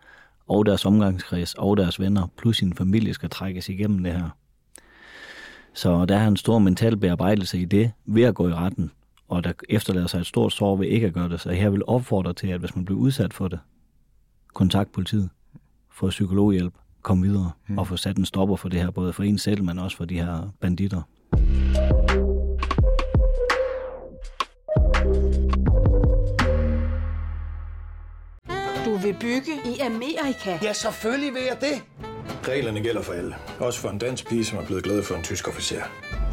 og 0.48 0.66
deres 0.66 0.86
omgangskreds, 0.86 1.54
og 1.54 1.76
deres 1.76 2.00
venner, 2.00 2.26
plus 2.38 2.56
sin 2.56 2.74
familie 2.74 3.14
skal 3.14 3.30
trækkes 3.30 3.68
igennem 3.68 4.02
det 4.02 4.12
her. 4.12 4.28
Så 5.74 6.04
der 6.04 6.16
er 6.16 6.28
en 6.28 6.36
stor 6.36 6.58
mental 6.58 6.96
bearbejdelse 6.96 7.58
i 7.58 7.64
det, 7.64 7.92
ved 8.06 8.22
at 8.22 8.34
gå 8.34 8.48
i 8.48 8.54
retten, 8.54 8.90
og 9.28 9.44
der 9.44 9.52
efterlader 9.68 10.06
sig 10.06 10.20
et 10.20 10.26
stort 10.26 10.52
sår 10.52 10.76
ved 10.76 10.86
ikke 10.86 11.06
at 11.06 11.12
gøre 11.12 11.28
det. 11.28 11.40
Så 11.40 11.50
jeg 11.50 11.72
vil 11.72 11.82
opfordre 11.86 12.32
til, 12.32 12.46
at 12.46 12.60
hvis 12.60 12.76
man 12.76 12.84
bliver 12.84 13.00
udsat 13.00 13.34
for 13.34 13.48
det, 13.48 13.58
kontakt 14.54 14.92
politiet, 14.92 15.30
få 15.90 16.08
psykologhjælp, 16.08 16.74
kom 17.02 17.22
videre 17.22 17.50
mm. 17.66 17.78
og 17.78 17.86
få 17.86 17.96
sat 17.96 18.16
en 18.16 18.24
stopper 18.24 18.56
for 18.56 18.68
det 18.68 18.80
her, 18.80 18.90
både 18.90 19.12
for 19.12 19.22
en 19.22 19.38
selv, 19.38 19.64
men 19.64 19.78
også 19.78 19.96
for 19.96 20.04
de 20.04 20.14
her 20.14 20.52
banditter. 20.60 21.02
Vil 29.02 29.16
bygge 29.20 29.52
i 29.64 29.78
Amerika? 29.78 30.58
Ja, 30.62 30.72
selvfølgelig 30.72 31.34
vil 31.34 31.42
jeg 31.42 31.60
det. 31.60 31.82
Reglerne 32.48 32.80
gælder 32.80 33.02
for 33.02 33.12
alle. 33.12 33.34
Også 33.60 33.80
for 33.80 33.88
en 33.88 33.98
dansk 33.98 34.28
pige, 34.28 34.44
som 34.44 34.58
er 34.58 34.66
blevet 34.66 34.84
glad 34.84 35.02
for 35.02 35.14
en 35.14 35.22
tysk 35.22 35.48
officer. 35.48 35.82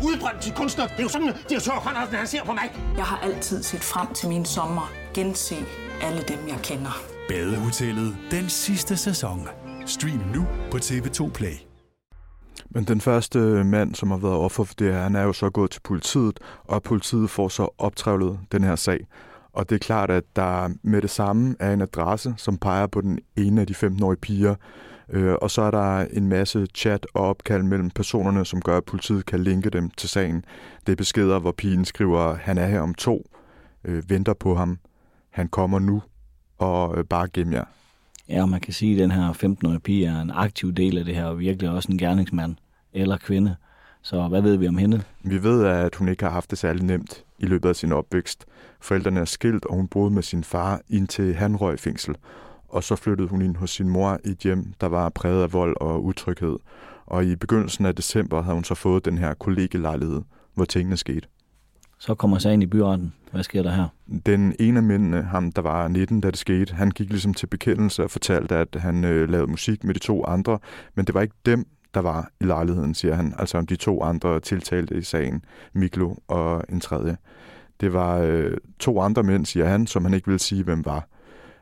Udbrændt 0.03 0.41
til 0.41 0.53
kunstner. 0.53 0.87
Det 0.87 0.99
er 0.99 1.03
jo 1.03 1.09
sådan, 1.09 1.29
at 1.29 1.45
direktør 1.49 1.71
Conradsen, 1.71 2.15
han 2.15 2.27
ser 2.27 2.43
på 2.43 2.53
mig. 2.53 2.71
Jeg 2.97 3.05
har 3.05 3.17
altid 3.17 3.63
set 3.63 3.81
frem 3.81 4.13
til 4.13 4.29
min 4.29 4.45
sommer. 4.45 4.91
Gense 5.13 5.55
alle 6.01 6.21
dem, 6.21 6.37
jeg 6.47 6.59
kender. 6.63 7.01
Badehotellet 7.29 8.17
den 8.31 8.49
sidste 8.49 8.97
sæson. 8.97 9.47
Stream 9.85 10.21
nu 10.35 10.47
på 10.71 10.77
TV2 10.77 11.31
Play. 11.31 11.53
Men 12.69 12.83
den 12.83 13.01
første 13.01 13.39
mand, 13.63 13.95
som 13.95 14.11
har 14.11 14.17
været 14.17 14.35
offer 14.35 14.63
for 14.63 14.73
det 14.73 14.93
her, 14.93 15.01
han 15.01 15.15
er 15.15 15.23
jo 15.23 15.33
så 15.33 15.49
gået 15.49 15.71
til 15.71 15.81
politiet, 15.81 16.39
og 16.63 16.83
politiet 16.83 17.29
får 17.29 17.47
så 17.47 17.69
optrævlet 17.77 18.39
den 18.51 18.63
her 18.63 18.75
sag. 18.75 18.99
Og 19.53 19.69
det 19.69 19.75
er 19.75 19.79
klart, 19.79 20.11
at 20.11 20.23
der 20.35 20.69
med 20.81 21.01
det 21.01 21.09
samme 21.09 21.55
er 21.59 21.73
en 21.73 21.81
adresse, 21.81 22.33
som 22.37 22.57
peger 22.57 22.87
på 22.87 23.01
den 23.01 23.19
ene 23.35 23.61
af 23.61 23.67
de 23.67 23.73
15-årige 23.73 24.19
piger. 24.19 24.55
Øh, 25.09 25.35
og 25.41 25.51
så 25.51 25.61
er 25.61 25.71
der 25.71 25.99
en 25.99 26.27
masse 26.27 26.67
chat 26.75 27.07
og 27.13 27.21
opkald 27.21 27.63
mellem 27.63 27.89
personerne, 27.89 28.45
som 28.45 28.61
gør, 28.61 28.77
at 28.77 28.85
politiet 28.85 29.25
kan 29.25 29.43
linke 29.43 29.69
dem 29.69 29.89
til 29.89 30.09
sagen. 30.09 30.45
Det 30.85 30.91
er 30.91 30.95
beskeder, 30.95 31.39
hvor 31.39 31.51
pigen 31.51 31.85
skriver, 31.85 32.35
han 32.35 32.57
er 32.57 32.67
her 32.67 32.79
om 32.79 32.93
to, 32.93 33.29
øh, 33.83 34.09
venter 34.09 34.33
på 34.33 34.55
ham, 34.55 34.79
han 35.29 35.47
kommer 35.47 35.79
nu, 35.79 36.01
og 36.57 36.97
øh, 36.97 37.03
bare 37.03 37.27
gem 37.33 37.53
jer. 37.53 37.65
Ja, 38.29 38.41
og 38.41 38.49
man 38.49 38.61
kan 38.61 38.73
sige, 38.73 38.93
at 38.93 38.99
den 38.99 39.11
her 39.11 39.33
15-årige 39.33 39.79
pige 39.79 40.05
er 40.05 40.21
en 40.21 40.31
aktiv 40.31 40.73
del 40.73 40.97
af 40.97 41.05
det 41.05 41.15
her, 41.15 41.25
og 41.25 41.39
virkelig 41.39 41.69
også 41.69 41.91
en 41.91 41.97
gerningsmand 41.97 42.55
eller 42.93 43.17
kvinde. 43.17 43.55
Så 44.01 44.27
hvad 44.27 44.41
ved 44.41 44.57
vi 44.57 44.67
om 44.67 44.77
hende? 44.77 45.01
Vi 45.23 45.43
ved, 45.43 45.65
at 45.65 45.95
hun 45.95 46.07
ikke 46.07 46.23
har 46.23 46.31
haft 46.31 46.49
det 46.49 46.57
særlig 46.57 46.83
nemt 46.83 47.23
i 47.39 47.45
løbet 47.45 47.69
af 47.69 47.75
sin 47.75 47.91
opvækst. 47.91 48.45
Forældrene 48.81 49.19
er 49.19 49.25
skilt, 49.25 49.65
og 49.65 49.75
hun 49.75 49.87
boede 49.87 50.11
med 50.11 50.23
sin 50.23 50.43
far 50.43 50.81
indtil 50.89 51.35
han 51.35 51.55
røg 51.55 51.73
i 51.73 51.77
fængsel. 51.77 52.15
Og 52.67 52.83
så 52.83 52.95
flyttede 52.95 53.27
hun 53.27 53.41
ind 53.41 53.55
hos 53.55 53.69
sin 53.69 53.89
mor 53.89 54.19
i 54.25 54.29
et 54.29 54.37
hjem, 54.37 54.73
der 54.81 54.87
var 54.87 55.09
præget 55.09 55.43
af 55.43 55.53
vold 55.53 55.77
og 55.81 56.03
utryghed. 56.03 56.57
Og 57.05 57.25
i 57.25 57.35
begyndelsen 57.35 57.85
af 57.85 57.95
december 57.95 58.41
havde 58.41 58.53
hun 58.53 58.63
så 58.63 58.75
fået 58.75 59.05
den 59.05 59.17
her 59.17 59.33
kollegelejlighed, 59.33 60.21
hvor 60.53 60.65
tingene 60.65 60.97
skete. 60.97 61.27
Så 61.99 62.15
kommer 62.15 62.37
sagen 62.37 62.61
i 62.61 62.65
byretten. 62.65 63.13
Hvad 63.31 63.43
sker 63.43 63.63
der 63.63 63.71
her? 63.71 63.87
Den 64.25 64.55
ene 64.59 64.77
af 64.77 64.83
mændene, 64.83 65.21
ham 65.21 65.51
der 65.51 65.61
var 65.61 65.87
19, 65.87 66.21
da 66.21 66.31
det 66.31 66.37
skete, 66.37 66.73
han 66.73 66.91
gik 66.91 67.09
ligesom 67.09 67.33
til 67.33 67.47
bekendelse 67.47 68.03
og 68.03 68.11
fortalte, 68.11 68.55
at 68.55 68.75
han 68.75 69.03
øh, 69.03 69.29
lavede 69.29 69.51
musik 69.51 69.83
med 69.83 69.93
de 69.93 69.99
to 69.99 70.25
andre, 70.25 70.59
men 70.95 71.05
det 71.05 71.15
var 71.15 71.21
ikke 71.21 71.35
dem, 71.45 71.67
der 71.93 71.99
var 71.99 72.29
i 72.39 72.43
lejligheden, 72.43 72.93
siger 72.93 73.15
han. 73.15 73.33
Altså 73.39 73.57
om 73.57 73.67
de 73.67 73.75
to 73.75 74.03
andre 74.03 74.39
tiltalte 74.39 74.95
i 74.95 75.01
sagen, 75.01 75.43
Miklo 75.73 76.15
og 76.27 76.63
en 76.69 76.79
tredje. 76.79 77.17
Det 77.81 77.93
var 77.93 78.17
øh, 78.17 78.57
to 78.79 79.01
andre 79.01 79.23
mænd, 79.23 79.45
siger 79.45 79.65
han, 79.65 79.87
som 79.87 80.05
han 80.05 80.13
ikke 80.13 80.27
ville 80.27 80.39
sige, 80.39 80.63
hvem 80.63 80.85
var. 80.85 81.07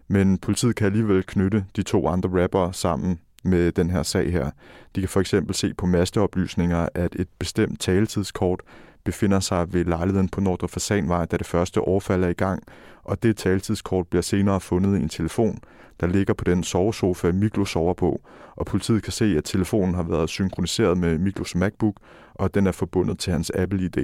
Men 0.07 0.37
politiet 0.37 0.75
kan 0.75 0.85
alligevel 0.85 1.23
knytte 1.23 1.65
de 1.75 1.83
to 1.83 2.07
andre 2.07 2.43
rappere 2.43 2.73
sammen 2.73 3.19
med 3.43 3.71
den 3.71 3.89
her 3.89 4.03
sag 4.03 4.31
her. 4.31 4.51
De 4.95 5.01
kan 5.01 5.09
for 5.09 5.19
eksempel 5.19 5.55
se 5.55 5.73
på 5.73 5.85
masteoplysninger, 5.85 6.89
at 6.93 7.15
et 7.15 7.27
bestemt 7.39 7.79
taletidskort 7.79 8.61
befinder 9.07 9.39
sig 9.39 9.73
ved 9.73 9.85
lejligheden 9.85 10.29
på 10.29 10.41
Nordre 10.41 10.67
Fasanvej, 10.67 11.25
da 11.25 11.37
det 11.37 11.45
første 11.45 11.81
overfald 11.81 12.23
er 12.23 12.27
i 12.27 12.33
gang, 12.33 12.63
og 13.03 13.23
det 13.23 13.37
taletidskort 13.37 14.07
bliver 14.07 14.21
senere 14.21 14.59
fundet 14.59 14.99
i 14.99 15.01
en 15.01 15.09
telefon, 15.09 15.59
der 15.99 16.07
ligger 16.07 16.33
på 16.33 16.43
den 16.43 16.63
sovesofa, 16.63 17.31
Miklo 17.31 17.65
sover 17.65 17.93
på, 17.93 18.21
og 18.55 18.65
politiet 18.65 19.03
kan 19.03 19.13
se, 19.13 19.37
at 19.37 19.43
telefonen 19.43 19.95
har 19.95 20.03
været 20.03 20.29
synkroniseret 20.29 20.97
med 20.97 21.17
Miklos 21.17 21.55
MacBook, 21.55 21.95
og 22.33 22.53
den 22.53 22.67
er 22.67 22.71
forbundet 22.71 23.19
til 23.19 23.33
hans 23.33 23.49
Apple-ID. 23.49 23.97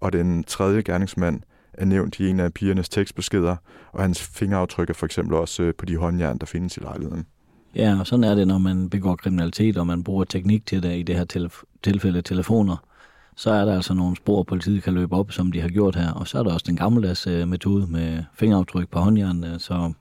Og 0.00 0.12
den 0.12 0.44
tredje 0.44 0.82
gerningsmand 0.82 1.40
er 1.72 1.84
nævnt 1.84 2.20
i 2.20 2.28
en 2.28 2.40
af 2.40 2.54
pigernes 2.54 2.88
tekstbeskeder, 2.88 3.56
og 3.92 4.02
hans 4.02 4.22
fingeraftryk 4.22 4.90
er 4.90 4.94
for 4.94 5.06
eksempel 5.06 5.34
også 5.34 5.62
øh, 5.62 5.74
på 5.78 5.86
de 5.86 5.96
håndjern, 5.96 6.38
der 6.38 6.46
findes 6.46 6.76
i 6.76 6.80
lejligheden. 6.80 7.26
Ja, 7.74 7.96
og 8.00 8.06
sådan 8.06 8.24
er 8.24 8.34
det, 8.34 8.48
når 8.48 8.58
man 8.58 8.90
begår 8.90 9.16
kriminalitet, 9.16 9.76
og 9.76 9.86
man 9.86 10.04
bruger 10.04 10.24
teknik 10.24 10.66
til 10.66 10.82
det, 10.82 10.96
i 10.96 11.02
det 11.02 11.14
her 11.16 11.58
tilfælde 11.82 12.22
telefoner 12.22 12.87
så 13.38 13.50
er 13.50 13.64
der 13.64 13.74
altså 13.74 13.94
nogle 13.94 14.16
spor, 14.16 14.42
politiet 14.42 14.82
kan 14.82 14.94
løbe 14.94 15.16
op, 15.16 15.32
som 15.32 15.52
de 15.52 15.60
har 15.60 15.68
gjort 15.68 15.96
her. 15.96 16.12
Og 16.12 16.28
så 16.28 16.38
er 16.38 16.42
der 16.42 16.52
også 16.52 16.64
den 16.68 16.76
gammeldags 16.76 17.26
øh, 17.26 17.48
metode 17.48 17.86
med 17.86 18.24
fingeraftryk 18.34 18.88
på 18.90 18.98
håndjern, 18.98 19.44
øh, 19.44 19.60
så, 19.60 19.92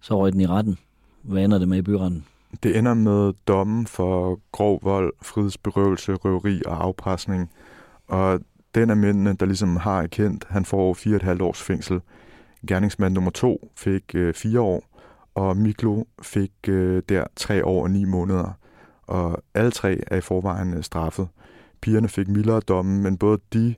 så 0.00 0.18
røg 0.18 0.32
den 0.32 0.40
i 0.40 0.46
retten. 0.46 0.78
Hvad 1.22 1.44
ender 1.44 1.58
det 1.58 1.68
med 1.68 1.78
i 1.78 1.82
byretten? 1.82 2.24
Det 2.62 2.78
ender 2.78 2.94
med 2.94 3.32
dommen 3.48 3.86
for 3.86 4.40
grov 4.52 4.80
vold, 4.82 5.12
frihedsberøvelse, 5.22 6.14
røveri 6.14 6.62
og 6.66 6.84
afpresning. 6.84 7.50
Og 8.08 8.40
den 8.74 8.90
af 8.90 8.96
mændene, 8.96 9.36
der 9.40 9.46
ligesom 9.46 9.76
har 9.76 10.02
erkendt, 10.02 10.46
han 10.48 10.64
får 10.64 10.94
fire 10.94 11.16
et 11.16 11.22
halvt 11.22 11.42
års 11.42 11.62
fængsel. 11.62 12.00
Gerningsmand 12.68 13.14
nummer 13.14 13.30
to 13.30 13.70
fik 13.76 14.14
øh, 14.14 14.34
fire 14.34 14.60
år, 14.60 14.82
og 15.34 15.56
Miklo 15.56 16.04
fik 16.22 16.52
øh, 16.68 17.02
der 17.08 17.24
tre 17.36 17.64
år 17.64 17.82
og 17.82 17.90
ni 17.90 18.04
måneder. 18.04 18.52
Og 19.06 19.42
alle 19.54 19.70
tre 19.70 19.98
er 20.06 20.16
i 20.16 20.20
forvejen 20.20 20.74
øh, 20.74 20.82
straffet. 20.82 21.28
Pigerne 21.80 22.08
fik 22.08 22.28
mildere 22.28 22.60
domme, 22.60 23.02
men 23.02 23.18
både 23.18 23.38
de, 23.52 23.74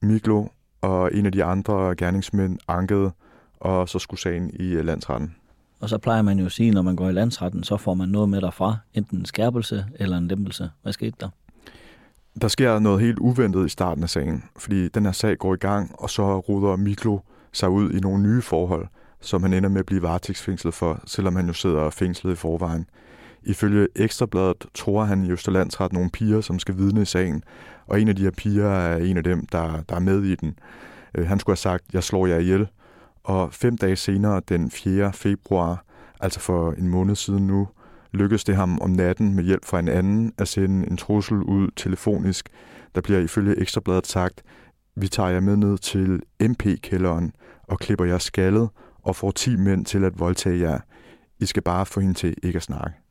Miklo 0.00 0.46
og 0.80 1.14
en 1.14 1.26
af 1.26 1.32
de 1.32 1.44
andre 1.44 1.94
gerningsmænd 1.94 2.58
ankede, 2.68 3.12
og 3.60 3.88
så 3.88 3.98
skulle 3.98 4.20
sagen 4.20 4.50
i 4.50 4.72
øh, 4.72 4.84
landsretten. 4.84 5.34
Og 5.80 5.88
så 5.88 5.98
plejer 5.98 6.22
man 6.22 6.38
jo 6.38 6.46
at 6.46 6.52
sige, 6.52 6.70
når 6.70 6.82
man 6.82 6.96
går 6.96 7.08
i 7.08 7.12
landsretten, 7.12 7.64
så 7.64 7.76
får 7.76 7.94
man 7.94 8.08
noget 8.08 8.28
med 8.28 8.40
derfra, 8.40 8.76
enten 8.94 9.18
en 9.18 9.24
skærpelse 9.24 9.86
eller 9.94 10.18
en 10.18 10.28
lempelse. 10.28 10.70
Hvad 10.82 10.92
skete 10.92 11.16
der? 11.20 11.28
Der 12.40 12.48
sker 12.48 12.78
noget 12.78 13.00
helt 13.00 13.18
uventet 13.18 13.66
i 13.66 13.68
starten 13.68 14.02
af 14.02 14.10
sagen, 14.10 14.44
fordi 14.56 14.88
den 14.88 15.04
her 15.04 15.12
sag 15.12 15.38
går 15.38 15.54
i 15.54 15.56
gang, 15.56 15.94
og 15.98 16.10
så 16.10 16.38
ruder 16.38 16.76
Miklo 16.76 17.18
sig 17.52 17.68
ud 17.68 17.90
i 17.90 18.00
nogle 18.00 18.22
nye 18.22 18.42
forhold, 18.42 18.86
som 19.20 19.42
han 19.42 19.52
ender 19.52 19.68
med 19.68 19.78
at 19.78 19.86
blive 19.86 20.02
varetægtsfængslet 20.02 20.74
for, 20.74 21.00
selvom 21.06 21.36
han 21.36 21.46
jo 21.46 21.52
sidder 21.52 21.90
fængslet 21.90 22.32
i 22.32 22.36
forvejen. 22.36 22.86
Ifølge 23.46 23.88
Ekstrabladet 23.96 24.66
tror 24.74 25.04
han 25.04 25.24
i 25.24 25.30
Østerlandsret 25.30 25.92
nogle 25.92 26.10
piger, 26.10 26.40
som 26.40 26.58
skal 26.58 26.76
vidne 26.76 27.02
i 27.02 27.04
sagen, 27.04 27.42
og 27.86 28.00
en 28.00 28.08
af 28.08 28.16
de 28.16 28.22
her 28.22 28.30
piger 28.30 28.68
er 28.68 28.96
en 28.96 29.16
af 29.16 29.24
dem, 29.24 29.46
der, 29.46 29.82
der 29.88 29.96
er 29.96 30.00
med 30.00 30.22
i 30.22 30.34
den. 30.34 30.58
Øh, 31.14 31.26
han 31.26 31.38
skulle 31.38 31.52
have 31.52 31.56
sagt, 31.56 31.84
jeg 31.92 32.02
slår 32.02 32.26
jer 32.26 32.38
ihjel, 32.38 32.68
og 33.24 33.54
fem 33.54 33.78
dage 33.78 33.96
senere, 33.96 34.40
den 34.48 34.70
4. 34.70 35.12
februar, 35.12 35.84
altså 36.20 36.40
for 36.40 36.72
en 36.72 36.88
måned 36.88 37.16
siden 37.16 37.46
nu, 37.46 37.68
lykkedes 38.12 38.44
det 38.44 38.56
ham 38.56 38.78
om 38.80 38.90
natten 38.90 39.34
med 39.34 39.44
hjælp 39.44 39.64
fra 39.64 39.78
en 39.78 39.88
anden 39.88 40.32
at 40.38 40.48
sende 40.48 40.90
en 40.90 40.96
trussel 40.96 41.36
ud 41.36 41.68
telefonisk. 41.76 42.48
Der 42.94 43.00
bliver 43.00 43.20
ifølge 43.20 43.60
Ekstrabladet 43.60 44.06
sagt, 44.06 44.42
vi 44.96 45.08
tager 45.08 45.28
jer 45.28 45.40
med 45.40 45.56
ned 45.56 45.78
til 45.78 46.22
MP-kælderen 46.40 47.32
og 47.62 47.78
klipper 47.78 48.04
jer 48.04 48.18
skaldet 48.18 48.68
og 49.02 49.16
får 49.16 49.30
10 49.30 49.56
mænd 49.56 49.84
til 49.84 50.04
at 50.04 50.18
voldtage 50.18 50.60
jer. 50.60 50.78
I 51.40 51.46
skal 51.46 51.62
bare 51.62 51.86
få 51.86 52.00
hende 52.00 52.14
til 52.14 52.34
ikke 52.42 52.56
at 52.56 52.62
snakke. 52.62 53.05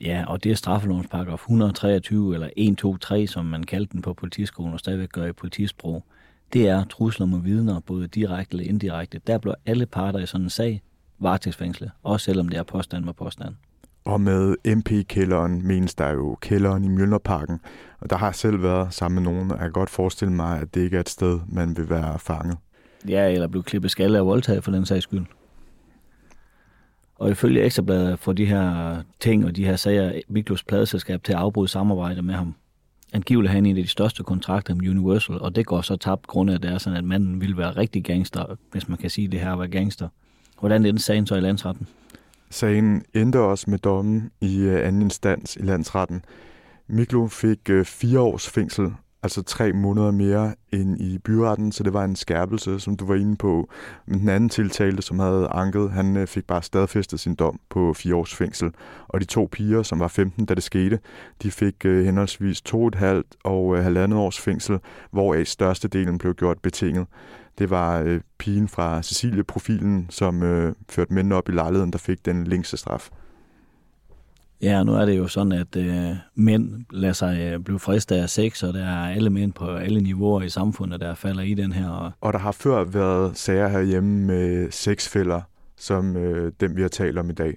Ja, 0.00 0.24
og 0.28 0.44
det 0.44 0.52
er 0.52 0.56
straffelovens 0.56 1.06
paragraf 1.08 1.38
123, 1.38 2.34
eller 2.34 2.48
123, 2.56 3.26
som 3.26 3.44
man 3.44 3.64
kaldte 3.64 3.92
den 3.92 4.02
på 4.02 4.14
politiskolen 4.14 4.72
og 4.72 4.78
stadigvæk 4.78 5.12
gør 5.12 5.26
i 5.26 5.32
politisprog. 5.32 6.04
Det 6.52 6.68
er 6.68 6.84
trusler 6.84 7.26
mod 7.26 7.40
vidner, 7.40 7.80
både 7.80 8.06
direkte 8.06 8.54
eller 8.56 8.68
indirekte. 8.68 9.20
Der 9.26 9.38
bliver 9.38 9.54
alle 9.66 9.86
parter 9.86 10.18
i 10.18 10.26
sådan 10.26 10.46
en 10.46 10.50
sag 10.50 10.82
varetægtsfængslet, 11.18 11.90
også 12.02 12.24
selvom 12.24 12.48
det 12.48 12.58
er 12.58 12.62
påstand 12.62 13.04
med 13.04 13.12
påstand. 13.12 13.54
Og 14.04 14.20
med 14.20 14.56
MP-kælderen 14.76 15.66
menes 15.66 15.94
der 15.94 16.10
jo 16.10 16.36
kælderen 16.40 16.84
i 16.84 16.88
Mjølnerparken, 16.88 17.60
og 18.00 18.10
der 18.10 18.16
har 18.16 18.26
jeg 18.26 18.34
selv 18.34 18.62
været 18.62 18.94
sammen 18.94 19.22
med 19.22 19.32
nogen, 19.32 19.50
og 19.50 19.56
jeg 19.56 19.64
kan 19.64 19.72
godt 19.72 19.90
forestille 19.90 20.32
mig, 20.32 20.60
at 20.60 20.74
det 20.74 20.80
ikke 20.80 20.96
er 20.96 21.00
et 21.00 21.08
sted, 21.08 21.40
man 21.48 21.76
vil 21.76 21.90
være 21.90 22.18
fanget. 22.18 22.56
Ja, 23.08 23.32
eller 23.32 23.48
blive 23.48 23.62
klippet 23.62 23.90
skalle 23.90 24.18
af 24.18 24.26
voldtaget 24.26 24.64
for 24.64 24.70
den 24.70 24.86
sags 24.86 25.02
skyld. 25.02 25.24
Og 27.20 27.30
ifølge 27.30 27.64
Ekstrabladet 27.64 28.18
får 28.18 28.32
de 28.32 28.46
her 28.46 28.96
ting 29.20 29.44
og 29.44 29.56
de 29.56 29.64
her 29.64 29.76
sager 29.76 30.20
Miklos 30.28 30.64
pladeselskab 30.64 31.24
til 31.24 31.32
at 31.32 31.38
afbryde 31.38 31.68
samarbejde 31.68 32.22
med 32.22 32.34
ham. 32.34 32.54
Angiveligt 33.12 33.50
har 33.50 33.54
han 33.54 33.66
en 33.66 33.76
af 33.76 33.82
de 33.82 33.88
største 33.88 34.22
kontrakter 34.22 34.74
med 34.74 34.88
Universal, 34.88 35.40
og 35.40 35.56
det 35.56 35.66
går 35.66 35.80
så 35.80 35.96
tabt 35.96 36.26
grund 36.26 36.50
af, 36.50 36.54
at 36.54 36.62
det 36.62 36.70
er 36.70 36.78
sådan, 36.78 36.98
at 36.98 37.04
manden 37.04 37.40
ville 37.40 37.56
være 37.56 37.70
rigtig 37.70 38.04
gangster, 38.04 38.56
hvis 38.72 38.88
man 38.88 38.98
kan 38.98 39.10
sige, 39.10 39.24
at 39.24 39.32
det 39.32 39.40
her 39.40 39.52
var 39.52 39.66
gangster. 39.66 40.08
Hvordan 40.60 40.86
endte 40.86 41.02
sagen 41.02 41.26
så 41.26 41.34
i 41.34 41.40
landsretten? 41.40 41.86
Sagen 42.50 43.04
endte 43.14 43.40
også 43.40 43.70
med 43.70 43.78
dommen 43.78 44.30
i 44.40 44.58
øh, 44.58 44.86
anden 44.86 45.02
instans 45.02 45.56
i 45.56 45.62
landsretten. 45.62 46.24
Miklo 46.88 47.26
fik 47.26 47.70
øh, 47.70 47.84
fire 47.84 48.20
års 48.20 48.48
fængsel 48.48 48.92
altså 49.22 49.42
tre 49.42 49.72
måneder 49.72 50.10
mere 50.10 50.54
end 50.72 51.00
i 51.00 51.18
byretten, 51.18 51.72
så 51.72 51.82
det 51.82 51.92
var 51.92 52.04
en 52.04 52.16
skærpelse, 52.16 52.80
som 52.80 52.96
du 52.96 53.06
var 53.06 53.14
inde 53.14 53.36
på. 53.36 53.70
Men 54.06 54.20
den 54.20 54.28
anden 54.28 54.48
tiltalte, 54.48 55.02
som 55.02 55.18
havde 55.18 55.48
anket, 55.48 55.90
han 55.90 56.16
øh, 56.16 56.26
fik 56.26 56.46
bare 56.46 56.62
stadfæstet 56.62 57.20
sin 57.20 57.34
dom 57.34 57.60
på 57.70 57.92
fire 57.92 58.14
års 58.14 58.34
fængsel. 58.34 58.70
Og 59.08 59.20
de 59.20 59.24
to 59.24 59.48
piger, 59.52 59.82
som 59.82 60.00
var 60.00 60.08
15, 60.08 60.44
da 60.44 60.54
det 60.54 60.62
skete, 60.62 60.98
de 61.42 61.50
fik 61.50 61.84
øh, 61.84 62.04
henholdsvis 62.04 62.62
to 62.62 62.86
et 62.86 62.94
halvt 62.94 63.36
og 63.44 63.76
øh, 63.76 63.84
halvandet 63.84 64.18
års 64.18 64.40
fængsel, 64.40 64.78
hvoraf 65.10 65.46
størstedelen 65.46 66.18
blev 66.18 66.34
gjort 66.34 66.58
betinget. 66.58 67.06
Det 67.58 67.70
var 67.70 68.00
øh, 68.00 68.20
pigen 68.38 68.68
fra 68.68 69.02
Cecilie-profilen, 69.02 70.06
som 70.10 70.42
øh, 70.42 70.74
førte 70.88 71.14
mændene 71.14 71.34
op 71.34 71.48
i 71.48 71.52
lejligheden, 71.52 71.92
der 71.92 71.98
fik 71.98 72.24
den 72.24 72.46
længste 72.46 72.76
straf. 72.76 73.10
Ja, 74.62 74.82
nu 74.82 74.94
er 74.94 75.04
det 75.04 75.18
jo 75.18 75.28
sådan, 75.28 75.52
at 75.52 75.76
øh, 75.76 76.16
mænd 76.34 76.84
lader 76.90 77.12
sig 77.12 77.38
øh, 77.40 77.60
blive 77.60 77.78
fristet 77.78 78.16
af 78.16 78.30
sex, 78.30 78.62
og 78.62 78.74
der 78.74 78.84
er 78.84 79.14
alle 79.14 79.30
mænd 79.30 79.52
på 79.52 79.66
alle 79.66 80.00
niveauer 80.00 80.42
i 80.42 80.48
samfundet, 80.48 81.00
der 81.00 81.14
falder 81.14 81.42
i 81.42 81.54
den 81.54 81.72
her. 81.72 81.88
Og, 81.88 82.12
og 82.20 82.32
der 82.32 82.38
har 82.38 82.52
før 82.52 82.84
været 82.84 83.36
sager 83.36 83.68
herhjemme 83.68 84.26
med 84.26 84.70
sexfælder, 84.70 85.40
som 85.76 86.16
øh, 86.16 86.52
dem 86.60 86.76
vi 86.76 86.82
har 86.82 86.88
talt 86.88 87.18
om 87.18 87.30
i 87.30 87.32
dag. 87.32 87.56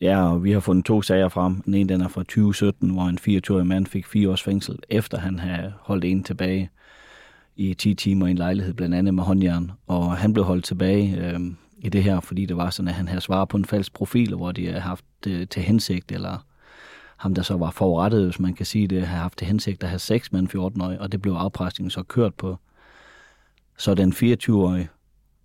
Ja, 0.00 0.32
og 0.32 0.44
vi 0.44 0.52
har 0.52 0.60
fundet 0.60 0.84
to 0.84 1.02
sager 1.02 1.28
frem. 1.28 1.60
Den 1.60 1.74
ene 1.74 1.88
den 1.88 2.00
er 2.00 2.08
fra 2.08 2.20
2017, 2.20 2.90
hvor 2.90 3.02
en 3.02 3.18
24-årig 3.18 3.66
mand 3.66 3.86
fik 3.86 4.06
fire 4.06 4.30
års 4.30 4.42
fængsel, 4.42 4.78
efter 4.88 5.18
han 5.18 5.38
havde 5.38 5.72
holdt 5.80 6.04
en 6.04 6.22
tilbage 6.22 6.70
i 7.56 7.74
10 7.74 7.94
timer 7.94 8.26
i 8.26 8.30
en 8.30 8.36
lejlighed, 8.36 8.74
blandt 8.74 8.94
andet 8.94 9.14
med 9.14 9.22
håndjern. 9.22 9.72
Og 9.86 10.16
han 10.16 10.32
blev 10.32 10.44
holdt 10.44 10.64
tilbage 10.64 11.16
øh, 11.16 11.40
i 11.78 11.88
det 11.88 12.02
her, 12.02 12.20
fordi 12.20 12.46
det 12.46 12.56
var 12.56 12.70
sådan, 12.70 12.88
at 12.88 12.94
han 12.94 13.08
havde 13.08 13.20
svaret 13.20 13.48
på 13.48 13.56
en 13.56 13.64
falsk 13.64 13.92
profil, 13.92 14.34
hvor 14.34 14.52
de 14.52 14.66
havde 14.66 14.80
haft 14.80 15.04
øh, 15.26 15.48
til 15.48 15.62
hensigt, 15.62 16.12
eller 16.12 16.38
ham, 17.16 17.34
der 17.34 17.42
så 17.42 17.56
var 17.56 17.70
forurettet, 17.70 18.24
hvis 18.24 18.40
man 18.40 18.54
kan 18.54 18.66
sige 18.66 18.88
det, 18.88 19.06
havde 19.06 19.20
haft 19.20 19.38
til 19.38 19.46
hensigt 19.46 19.82
at 19.82 19.88
have 19.88 19.98
sex 19.98 20.32
med 20.32 20.40
en 20.40 20.48
14-årig, 20.48 21.00
og 21.00 21.12
det 21.12 21.22
blev 21.22 21.32
afpresningen 21.32 21.90
så 21.90 22.02
kørt 22.02 22.34
på. 22.34 22.56
Så 23.78 23.94
den 23.94 24.12
24-årige, 24.12 24.88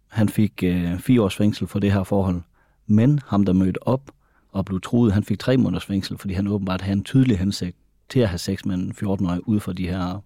han 0.07 0.29
fik 0.29 0.63
øh, 0.63 0.99
fire 0.99 1.21
års 1.21 1.35
fængsel 1.35 1.67
for 1.67 1.79
det 1.79 1.91
her 1.91 2.03
forhold, 2.03 2.41
men 2.87 3.19
ham, 3.27 3.45
der 3.45 3.53
mødte 3.53 3.87
op 3.87 4.11
og 4.51 4.65
blev 4.65 4.81
truet, 4.81 5.13
han 5.13 5.23
fik 5.23 5.39
tre 5.39 5.57
måneders 5.57 5.85
fængsel, 5.85 6.17
fordi 6.17 6.33
han 6.33 6.47
åbenbart 6.47 6.81
havde 6.81 6.97
en 6.97 7.03
tydelig 7.03 7.39
hensigt 7.39 7.77
til 8.09 8.19
at 8.19 8.29
have 8.29 8.37
sex 8.37 8.65
med 8.65 8.75
en 8.75 8.95
14-årig 9.01 9.47
ud 9.47 9.59
for 9.59 9.73
de 9.73 9.87
her 9.87 10.21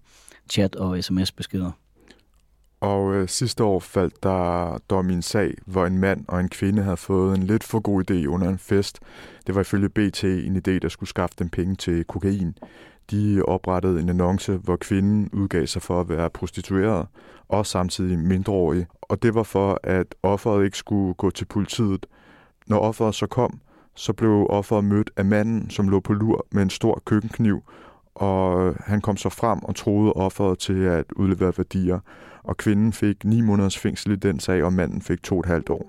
chat- 0.52 0.76
og 0.76 1.04
sms-beskeder. 1.04 1.70
Og 2.82 3.14
øh, 3.14 3.28
sidste 3.28 3.64
år 3.64 3.80
faldt 3.80 4.22
der 4.22 4.78
dom 4.90 5.10
i 5.10 5.12
en 5.12 5.22
sag, 5.22 5.54
hvor 5.66 5.86
en 5.86 5.98
mand 5.98 6.24
og 6.28 6.40
en 6.40 6.48
kvinde 6.48 6.82
havde 6.82 6.96
fået 6.96 7.36
en 7.36 7.42
lidt 7.42 7.64
for 7.64 7.80
god 7.80 8.10
idé 8.10 8.26
under 8.26 8.48
en 8.48 8.58
fest. 8.58 9.00
Det 9.46 9.54
var 9.54 9.60
ifølge 9.60 9.88
BT 9.88 10.24
en 10.24 10.56
idé, 10.56 10.78
der 10.78 10.88
skulle 10.88 11.08
skaffe 11.08 11.34
dem 11.38 11.48
penge 11.48 11.74
til 11.74 12.04
kokain. 12.04 12.54
De 13.10 13.42
oprettede 13.44 14.00
en 14.00 14.08
annonce, 14.08 14.56
hvor 14.56 14.76
kvinden 14.76 15.30
udgav 15.32 15.66
sig 15.66 15.82
for 15.82 16.00
at 16.00 16.08
være 16.08 16.30
prostitueret, 16.30 17.06
og 17.48 17.66
samtidig 17.66 18.18
mindreårig. 18.18 18.86
Og 19.02 19.22
det 19.22 19.34
var 19.34 19.42
for, 19.42 19.80
at 19.82 20.14
offeret 20.22 20.64
ikke 20.64 20.78
skulle 20.78 21.14
gå 21.14 21.30
til 21.30 21.44
politiet. 21.44 22.06
Når 22.66 22.78
offeret 22.78 23.14
så 23.14 23.26
kom, 23.26 23.60
så 23.94 24.12
blev 24.12 24.46
offeret 24.50 24.84
mødt 24.84 25.10
af 25.16 25.24
manden, 25.24 25.70
som 25.70 25.88
lå 25.88 26.00
på 26.00 26.12
lur 26.12 26.46
med 26.50 26.62
en 26.62 26.70
stor 26.70 27.02
køkkenkniv, 27.04 27.62
og 28.14 28.74
han 28.78 29.00
kom 29.00 29.16
så 29.16 29.28
frem 29.28 29.58
og 29.62 29.76
troede 29.76 30.12
offeret 30.12 30.58
til 30.58 30.82
at 30.84 31.12
udlevere 31.16 31.52
værdier 31.56 31.98
og 32.44 32.56
kvinden 32.56 32.92
fik 32.92 33.24
9 33.24 33.40
måneders 33.40 33.78
fængsel 33.78 34.12
i 34.12 34.16
den 34.16 34.40
sag, 34.40 34.64
og 34.64 34.72
manden 34.72 35.02
fik 35.02 35.22
to 35.22 35.40
et 35.40 35.46
halvt 35.46 35.70
år. 35.70 35.86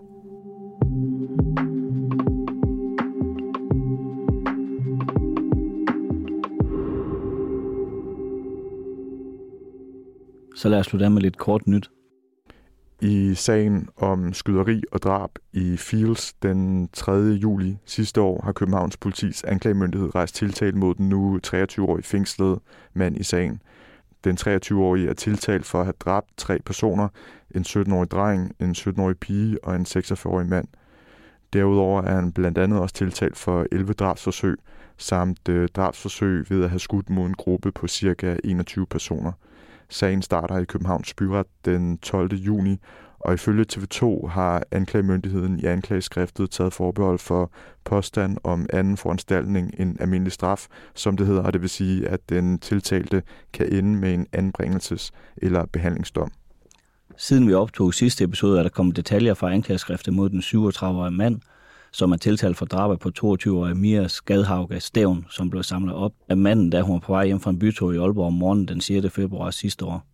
Så 10.55 10.69
lad 10.69 10.79
os 10.79 10.85
slutte 10.85 11.09
med 11.09 11.21
lidt 11.21 11.37
kort 11.37 11.67
nyt. 11.67 11.89
I 13.03 13.33
sagen 13.35 13.89
om 13.97 14.33
skyderi 14.33 14.83
og 14.91 15.01
drab 15.01 15.29
i 15.53 15.77
Fields 15.77 16.33
den 16.33 16.89
3. 16.93 17.11
juli 17.13 17.77
sidste 17.85 18.21
år 18.21 18.41
har 18.43 18.51
Københavns 18.51 18.97
politis 18.97 19.43
anklagemyndighed 19.43 20.15
rejst 20.15 20.35
tiltale 20.35 20.77
mod 20.77 20.95
den 20.95 21.09
nu 21.09 21.39
23-årige 21.47 22.03
fængslede 22.03 22.59
mand 22.93 23.17
i 23.17 23.23
sagen– 23.23 23.61
den 24.23 24.37
23-årige 24.39 25.09
er 25.09 25.13
tiltalt 25.13 25.65
for 25.65 25.79
at 25.79 25.85
have 25.85 25.93
dræbt 25.99 26.27
tre 26.37 26.59
personer, 26.65 27.07
en 27.55 27.65
17-årig 27.67 28.11
dreng, 28.11 28.55
en 28.59 28.71
17-årig 28.71 29.17
pige 29.17 29.63
og 29.63 29.75
en 29.75 29.85
46-årig 29.89 30.47
mand. 30.47 30.67
Derudover 31.53 32.01
er 32.01 32.15
han 32.15 32.31
blandt 32.31 32.57
andet 32.57 32.79
også 32.79 32.95
tiltalt 32.95 33.37
for 33.37 33.65
11 33.71 33.93
drabsforsøg, 33.93 34.57
samt 34.97 35.49
øh, 35.49 35.69
drabsforsøg 35.75 36.45
ved 36.49 36.63
at 36.63 36.69
have 36.69 36.79
skudt 36.79 37.09
mod 37.09 37.25
en 37.25 37.33
gruppe 37.33 37.71
på 37.71 37.87
ca. 37.87 38.37
21 38.43 38.85
personer. 38.85 39.31
Sagen 39.93 40.21
starter 40.21 40.57
i 40.57 40.65
Københavns 40.65 41.13
Byret 41.13 41.45
den 41.65 41.97
12. 41.97 42.33
juni, 42.33 42.77
og 43.19 43.33
ifølge 43.33 43.65
TV2 43.73 44.27
har 44.27 44.63
anklagemyndigheden 44.71 45.59
i 45.59 45.65
anklageskriftet 45.65 46.51
taget 46.51 46.73
forbehold 46.73 47.19
for 47.19 47.51
påstand 47.83 48.37
om 48.43 48.65
anden 48.73 48.97
foranstaltning 48.97 49.71
end 49.79 50.01
almindelig 50.01 50.31
straf, 50.31 50.67
som 50.95 51.17
det 51.17 51.27
hedder, 51.27 51.43
og 51.43 51.53
det 51.53 51.61
vil 51.61 51.69
sige, 51.69 52.07
at 52.07 52.19
den 52.29 52.59
tiltalte 52.59 53.23
kan 53.53 53.73
ende 53.73 53.99
med 53.99 54.13
en 54.13 54.27
anbringelses- 54.37 55.09
eller 55.37 55.65
behandlingsdom. 55.65 56.31
Siden 57.17 57.47
vi 57.47 57.53
optog 57.53 57.93
sidste 57.93 58.23
episode, 58.23 58.59
er 58.59 58.63
der 58.63 58.69
kommet 58.69 58.95
detaljer 58.95 59.33
fra 59.33 59.53
anklageskriftet 59.53 60.13
mod 60.13 60.29
den 60.29 60.39
37-årige 60.39 61.11
mand, 61.11 61.41
som 61.93 62.11
er 62.11 62.17
tiltalt 62.17 62.57
for 62.57 62.65
drabet 62.65 62.99
på 62.99 63.09
22-årige 63.19 63.75
Mia 63.75 64.07
Skadhauge 64.07 64.79
Stævn, 64.79 65.25
som 65.29 65.49
blev 65.49 65.63
samlet 65.63 65.95
op 65.95 66.13
af 66.29 66.37
manden, 66.37 66.69
da 66.69 66.81
hun 66.81 66.93
var 66.93 66.99
på 66.99 67.13
vej 67.13 67.25
hjem 67.25 67.39
fra 67.39 67.49
en 67.49 67.59
bytur 67.59 67.91
i 67.91 67.97
Aalborg 67.97 68.27
om 68.27 68.33
morgenen 68.33 68.67
den 68.67 68.81
6. 68.81 69.13
februar 69.13 69.51
sidste 69.51 69.85
år. 69.85 70.05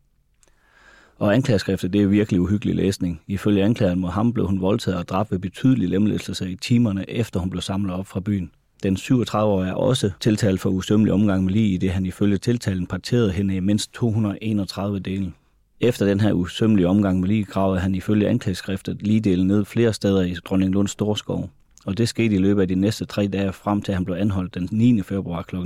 Og 1.18 1.36
anklageskriftet, 1.36 1.94
det 1.94 2.02
er 2.02 2.08
virkelig 2.08 2.42
uhyggelig 2.42 2.76
læsning. 2.76 3.22
Ifølge 3.28 3.64
anklageren 3.64 4.00
mod 4.00 4.10
ham 4.10 4.34
blev 4.34 4.48
hun 4.48 4.62
voldtaget 4.62 5.00
og 5.00 5.08
dræbt 5.08 5.32
ved 5.32 5.40
betydelig 5.40 5.90
lemlæstelse 5.90 6.52
i 6.52 6.56
timerne, 6.56 7.10
efter 7.10 7.40
hun 7.40 7.50
blev 7.50 7.62
samlet 7.62 7.94
op 7.94 8.08
fra 8.08 8.20
byen. 8.20 8.52
Den 8.84 8.96
37-årige 8.96 9.70
er 9.70 9.74
også 9.74 10.12
tiltalt 10.20 10.60
for 10.60 10.70
usømmelig 10.70 11.14
omgang 11.14 11.44
med 11.44 11.54
lige 11.54 11.74
i 11.74 11.78
det, 11.78 11.92
han 11.92 12.06
ifølge 12.06 12.38
tiltalen 12.38 12.88
parterede 12.88 13.32
hende 13.32 13.56
i 13.56 13.60
mindst 13.60 13.94
231 13.94 15.00
dele. 15.00 15.34
Efter 15.80 16.06
den 16.06 16.20
her 16.20 16.34
usømmelige 16.34 16.88
omgang 16.88 17.20
med 17.20 17.28
lige 17.28 17.44
gravede 17.44 17.80
han 17.80 17.96
ifølge 17.96 18.28
anklageskriftet 18.28 19.02
lige 19.02 19.20
delen 19.20 19.48
ned 19.48 19.66
flere 19.66 19.94
steder 19.94 20.22
i 20.22 20.34
Dronning 20.34 20.72
Lunds 20.72 20.92
Storskov. 20.92 21.50
Og 21.90 21.98
det 21.98 22.10
skete 22.10 22.36
i 22.36 22.38
løbet 22.38 22.62
af 22.62 22.68
de 22.68 22.76
næste 22.76 23.06
tre 23.06 23.28
dage 23.28 23.54
frem 23.54 23.82
til, 23.82 23.92
at 23.92 23.96
han 23.96 24.06
blev 24.06 24.16
anholdt 24.16 24.56
den 24.56 24.70
9. 24.72 25.02
februar 25.02 25.42
kl. 25.42 25.56
11.20. 25.56 25.62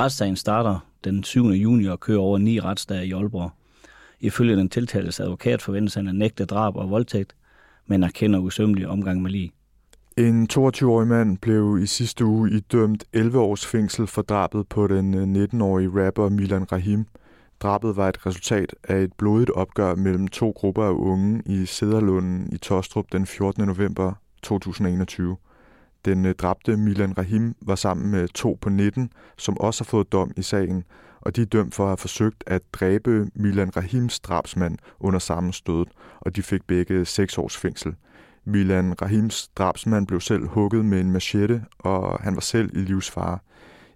Retssagen 0.00 0.36
starter 0.36 0.86
den 1.04 1.24
7. 1.24 1.46
juni 1.46 1.84
og 1.84 2.00
kører 2.00 2.18
over 2.18 2.38
ni 2.38 2.60
retsdage 2.60 3.06
i 3.06 3.12
Aalborg. 3.12 3.50
Ifølge 4.20 4.56
den 4.56 4.68
tiltaltes 4.68 5.20
advokat 5.20 5.62
forventes 5.62 5.94
han 5.94 6.08
at 6.08 6.14
nægte 6.14 6.44
drab 6.44 6.76
og 6.76 6.90
voldtægt, 6.90 7.34
men 7.86 8.02
erkender 8.02 8.38
usømmelig 8.38 8.88
omgang 8.88 9.22
med 9.22 9.30
lige. 9.30 9.52
En 10.16 10.48
22-årig 10.52 11.08
mand 11.08 11.38
blev 11.38 11.78
i 11.82 11.86
sidste 11.86 12.24
uge 12.24 12.50
idømt 12.50 13.04
11 13.12 13.38
års 13.38 13.66
fængsel 13.66 14.06
for 14.06 14.22
drabet 14.22 14.68
på 14.68 14.86
den 14.86 15.36
øh, 15.36 15.44
19-årige 15.44 16.06
rapper 16.06 16.28
Milan 16.28 16.72
Rahim. 16.72 17.06
Drabet 17.60 17.96
var 17.96 18.08
et 18.08 18.26
resultat 18.26 18.74
af 18.84 19.00
et 19.00 19.12
blodigt 19.12 19.50
opgør 19.50 19.94
mellem 19.94 20.28
to 20.28 20.50
grupper 20.50 20.84
af 20.84 20.92
unge 20.92 21.42
i 21.46 21.66
Sæderlunden 21.66 22.52
i 22.52 22.56
Tostrup 22.56 23.04
den 23.12 23.26
14. 23.26 23.64
november 23.64 24.12
2021. 24.42 25.36
Den 26.04 26.26
øh, 26.26 26.34
dræbte 26.34 26.76
Milan 26.76 27.18
Rahim 27.18 27.54
var 27.60 27.74
sammen 27.74 28.10
med 28.10 28.28
to 28.28 28.58
på 28.60 28.68
19, 28.68 29.12
som 29.38 29.60
også 29.60 29.84
har 29.84 29.88
fået 29.88 30.12
dom 30.12 30.32
i 30.36 30.42
sagen, 30.42 30.84
og 31.20 31.36
de 31.36 31.42
er 31.42 31.46
dømt 31.46 31.74
for 31.74 31.84
at 31.84 31.88
have 31.88 31.96
forsøgt 31.96 32.44
at 32.46 32.62
dræbe 32.72 33.26
Milan 33.34 33.76
Rahims 33.76 34.20
drabsmand 34.20 34.78
under 35.00 35.18
sammenstødet, 35.18 35.88
og 36.20 36.36
de 36.36 36.42
fik 36.42 36.66
begge 36.66 37.04
seks 37.04 37.38
års 37.38 37.56
fængsel. 37.56 37.94
Milan 38.44 39.02
Rahims 39.02 39.48
drabsmand 39.48 40.06
blev 40.06 40.20
selv 40.20 40.46
hugget 40.46 40.84
med 40.84 41.00
en 41.00 41.10
machete, 41.10 41.64
og 41.78 42.18
han 42.22 42.34
var 42.34 42.40
selv 42.40 42.76
i 42.76 42.80
livsfare. 42.80 43.38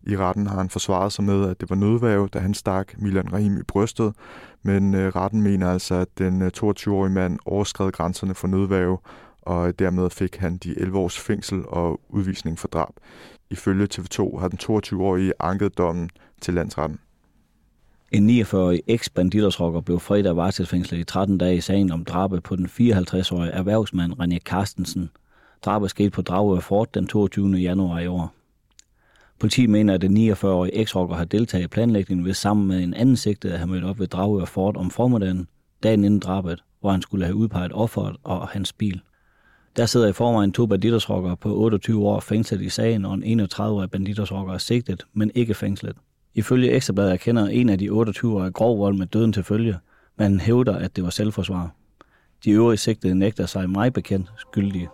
I 0.06 0.16
retten 0.16 0.46
har 0.46 0.56
han 0.56 0.70
forsvaret 0.70 1.12
sig 1.12 1.24
med, 1.24 1.48
at 1.50 1.60
det 1.60 1.70
var 1.70 1.76
nødværve, 1.76 2.28
da 2.28 2.38
han 2.38 2.54
stak 2.54 2.92
Milan 2.98 3.32
Rahim 3.32 3.56
i 3.56 3.62
brystet, 3.62 4.14
men 4.62 4.94
øh, 4.94 5.08
retten 5.16 5.42
mener 5.42 5.70
altså, 5.70 5.94
at 5.94 6.08
den 6.18 6.42
øh, 6.42 6.50
22-årige 6.56 7.12
mand 7.12 7.38
overskred 7.44 7.92
grænserne 7.92 8.34
for 8.34 8.48
nødværve, 8.48 8.98
og 9.46 9.78
dermed 9.78 10.10
fik 10.10 10.36
han 10.36 10.56
de 10.56 10.78
11 10.80 10.98
års 10.98 11.18
fængsel 11.18 11.62
og 11.66 12.00
udvisning 12.08 12.58
for 12.58 12.68
drab. 12.68 12.94
Ifølge 13.50 13.88
TV2 13.94 14.38
har 14.38 14.48
den 14.48 14.58
22-årige 14.62 15.32
anket 15.40 15.78
dommen 15.78 16.10
til 16.40 16.54
landsretten. 16.54 16.98
En 18.12 18.30
49-årig 18.30 18.82
eks-banditersrokker 18.86 19.80
blev 19.80 20.00
fredag 20.00 20.36
varetægtsfængslet 20.36 20.98
i 20.98 21.04
13 21.04 21.38
dage 21.38 21.56
i 21.56 21.60
sagen 21.60 21.92
om 21.92 22.04
drabet 22.04 22.42
på 22.42 22.56
den 22.56 22.66
54-årige 22.66 23.52
erhvervsmand 23.52 24.12
René 24.12 24.38
Carstensen. 24.38 25.10
Drabet 25.64 25.90
skete 25.90 26.10
på 26.10 26.22
Dragør 26.22 26.60
Fort 26.60 26.94
den 26.94 27.06
22. 27.06 27.56
januar 27.56 28.00
i 28.00 28.06
år. 28.06 28.34
Politiet 29.38 29.70
mener, 29.70 29.94
at 29.94 30.00
den 30.00 30.30
49-årige 30.30 30.76
eks-rokker 30.76 31.16
har 31.16 31.24
deltaget 31.24 31.64
i 31.64 31.68
planlægningen 31.68 32.26
ved 32.26 32.34
sammen 32.34 32.68
med 32.68 32.82
en 32.82 32.94
anden 32.94 33.16
sigtet 33.16 33.50
at 33.50 33.58
have 33.58 33.68
mødt 33.70 33.84
op 33.84 33.98
ved 33.98 34.06
Dragør 34.06 34.44
Fort 34.44 34.76
om 34.76 34.90
formiddagen, 34.90 35.48
dagen 35.82 36.04
inden 36.04 36.20
drabet, 36.20 36.64
hvor 36.80 36.90
han 36.90 37.02
skulle 37.02 37.24
have 37.24 37.36
udpeget 37.36 37.72
offeret 37.72 38.16
og 38.24 38.48
hans 38.48 38.72
bil. 38.72 39.00
Der 39.76 39.86
sidder 39.86 40.08
i 40.08 40.12
forvejen 40.12 40.52
to 40.52 40.66
banditersrockere 40.66 41.36
på 41.36 41.56
28 41.56 42.06
år 42.06 42.20
fængslet 42.20 42.60
i 42.60 42.68
sagen, 42.68 43.04
og 43.04 43.14
en 43.14 43.40
31-årig 43.40 43.90
banditersrokker 43.90 44.54
er 44.54 44.58
sigtet, 44.58 45.06
men 45.12 45.30
ikke 45.34 45.54
fængslet. 45.54 45.96
Ifølge 46.34 46.70
Ekstrabladet 46.70 47.12
erkender 47.12 47.46
en 47.46 47.68
af 47.68 47.78
de 47.78 47.88
28-årige 47.88 48.52
grov 48.52 48.78
vold 48.78 48.96
med 48.96 49.06
døden 49.06 49.32
til 49.32 49.44
følge, 49.44 49.76
men 50.18 50.24
han 50.24 50.40
hævder, 50.40 50.76
at 50.76 50.96
det 50.96 51.04
var 51.04 51.10
selvforsvar. 51.10 51.70
De 52.44 52.50
øvrige 52.50 52.78
sigtede 52.78 53.14
nægter 53.14 53.46
sig 53.46 53.70
mig 53.70 53.92
bekendt 53.92 54.32
skyldige. 54.36 54.88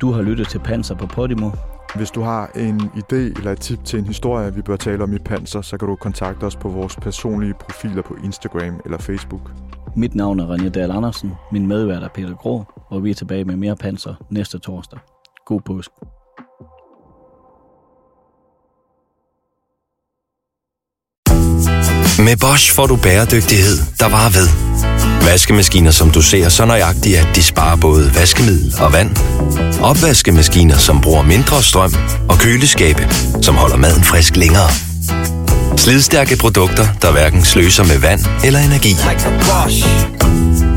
Du 0.00 0.10
har 0.10 0.22
lyttet 0.22 0.48
til 0.48 0.58
Panser 0.58 0.94
på 0.94 1.06
Podimo. 1.06 1.50
Hvis 1.96 2.10
du 2.10 2.22
har 2.22 2.50
en 2.54 2.80
idé 2.80 3.16
eller 3.38 3.52
et 3.52 3.60
tip 3.60 3.84
til 3.84 3.98
en 3.98 4.06
historie, 4.06 4.54
vi 4.54 4.62
bør 4.62 4.76
tale 4.76 5.02
om 5.02 5.14
i 5.14 5.18
Panser, 5.18 5.62
så 5.62 5.76
kan 5.76 5.88
du 5.88 5.96
kontakte 5.96 6.44
os 6.44 6.56
på 6.56 6.68
vores 6.68 6.96
personlige 6.96 7.54
profiler 7.60 8.02
på 8.02 8.16
Instagram 8.24 8.80
eller 8.84 8.98
Facebook. 8.98 9.50
Mit 9.96 10.14
navn 10.14 10.40
er 10.40 10.56
René 10.56 10.68
Dahl 10.68 10.90
Andersen, 10.90 11.32
min 11.52 11.66
medvært 11.66 12.02
er 12.02 12.08
Peter 12.08 12.34
Grå, 12.34 12.64
og 12.88 13.04
vi 13.04 13.10
er 13.10 13.14
tilbage 13.14 13.44
med 13.44 13.56
mere 13.56 13.76
Panser 13.76 14.14
næste 14.30 14.58
torsdag. 14.58 14.98
God 15.46 15.60
påske. 15.60 15.94
Med 22.26 22.36
Bosch 22.40 22.74
får 22.76 22.86
du 22.86 22.96
bæredygtighed, 23.02 23.76
der 24.00 24.08
varer 24.08 24.32
ved. 24.38 24.97
Vaskemaskiner, 25.32 25.90
som 25.90 26.10
du 26.10 26.22
ser 26.22 26.48
så 26.48 26.64
nøjagtigt, 26.64 27.18
at 27.18 27.26
de 27.36 27.42
sparer 27.42 27.76
både 27.76 28.14
vaskemiddel 28.14 28.74
og 28.80 28.92
vand. 28.92 29.10
Opvaskemaskiner, 29.80 30.78
som 30.78 31.00
bruger 31.00 31.22
mindre 31.22 31.62
strøm. 31.62 31.94
Og 32.28 32.38
køleskabe, 32.38 33.08
som 33.42 33.54
holder 33.54 33.76
maden 33.76 34.04
frisk 34.04 34.36
længere. 34.36 34.70
Slidstærke 35.76 36.36
produkter, 36.36 36.86
der 37.02 37.12
hverken 37.12 37.44
sløser 37.44 37.84
med 37.84 37.98
vand 37.98 38.20
eller 38.44 38.60
energi. 38.60 38.88
Like 38.88 40.67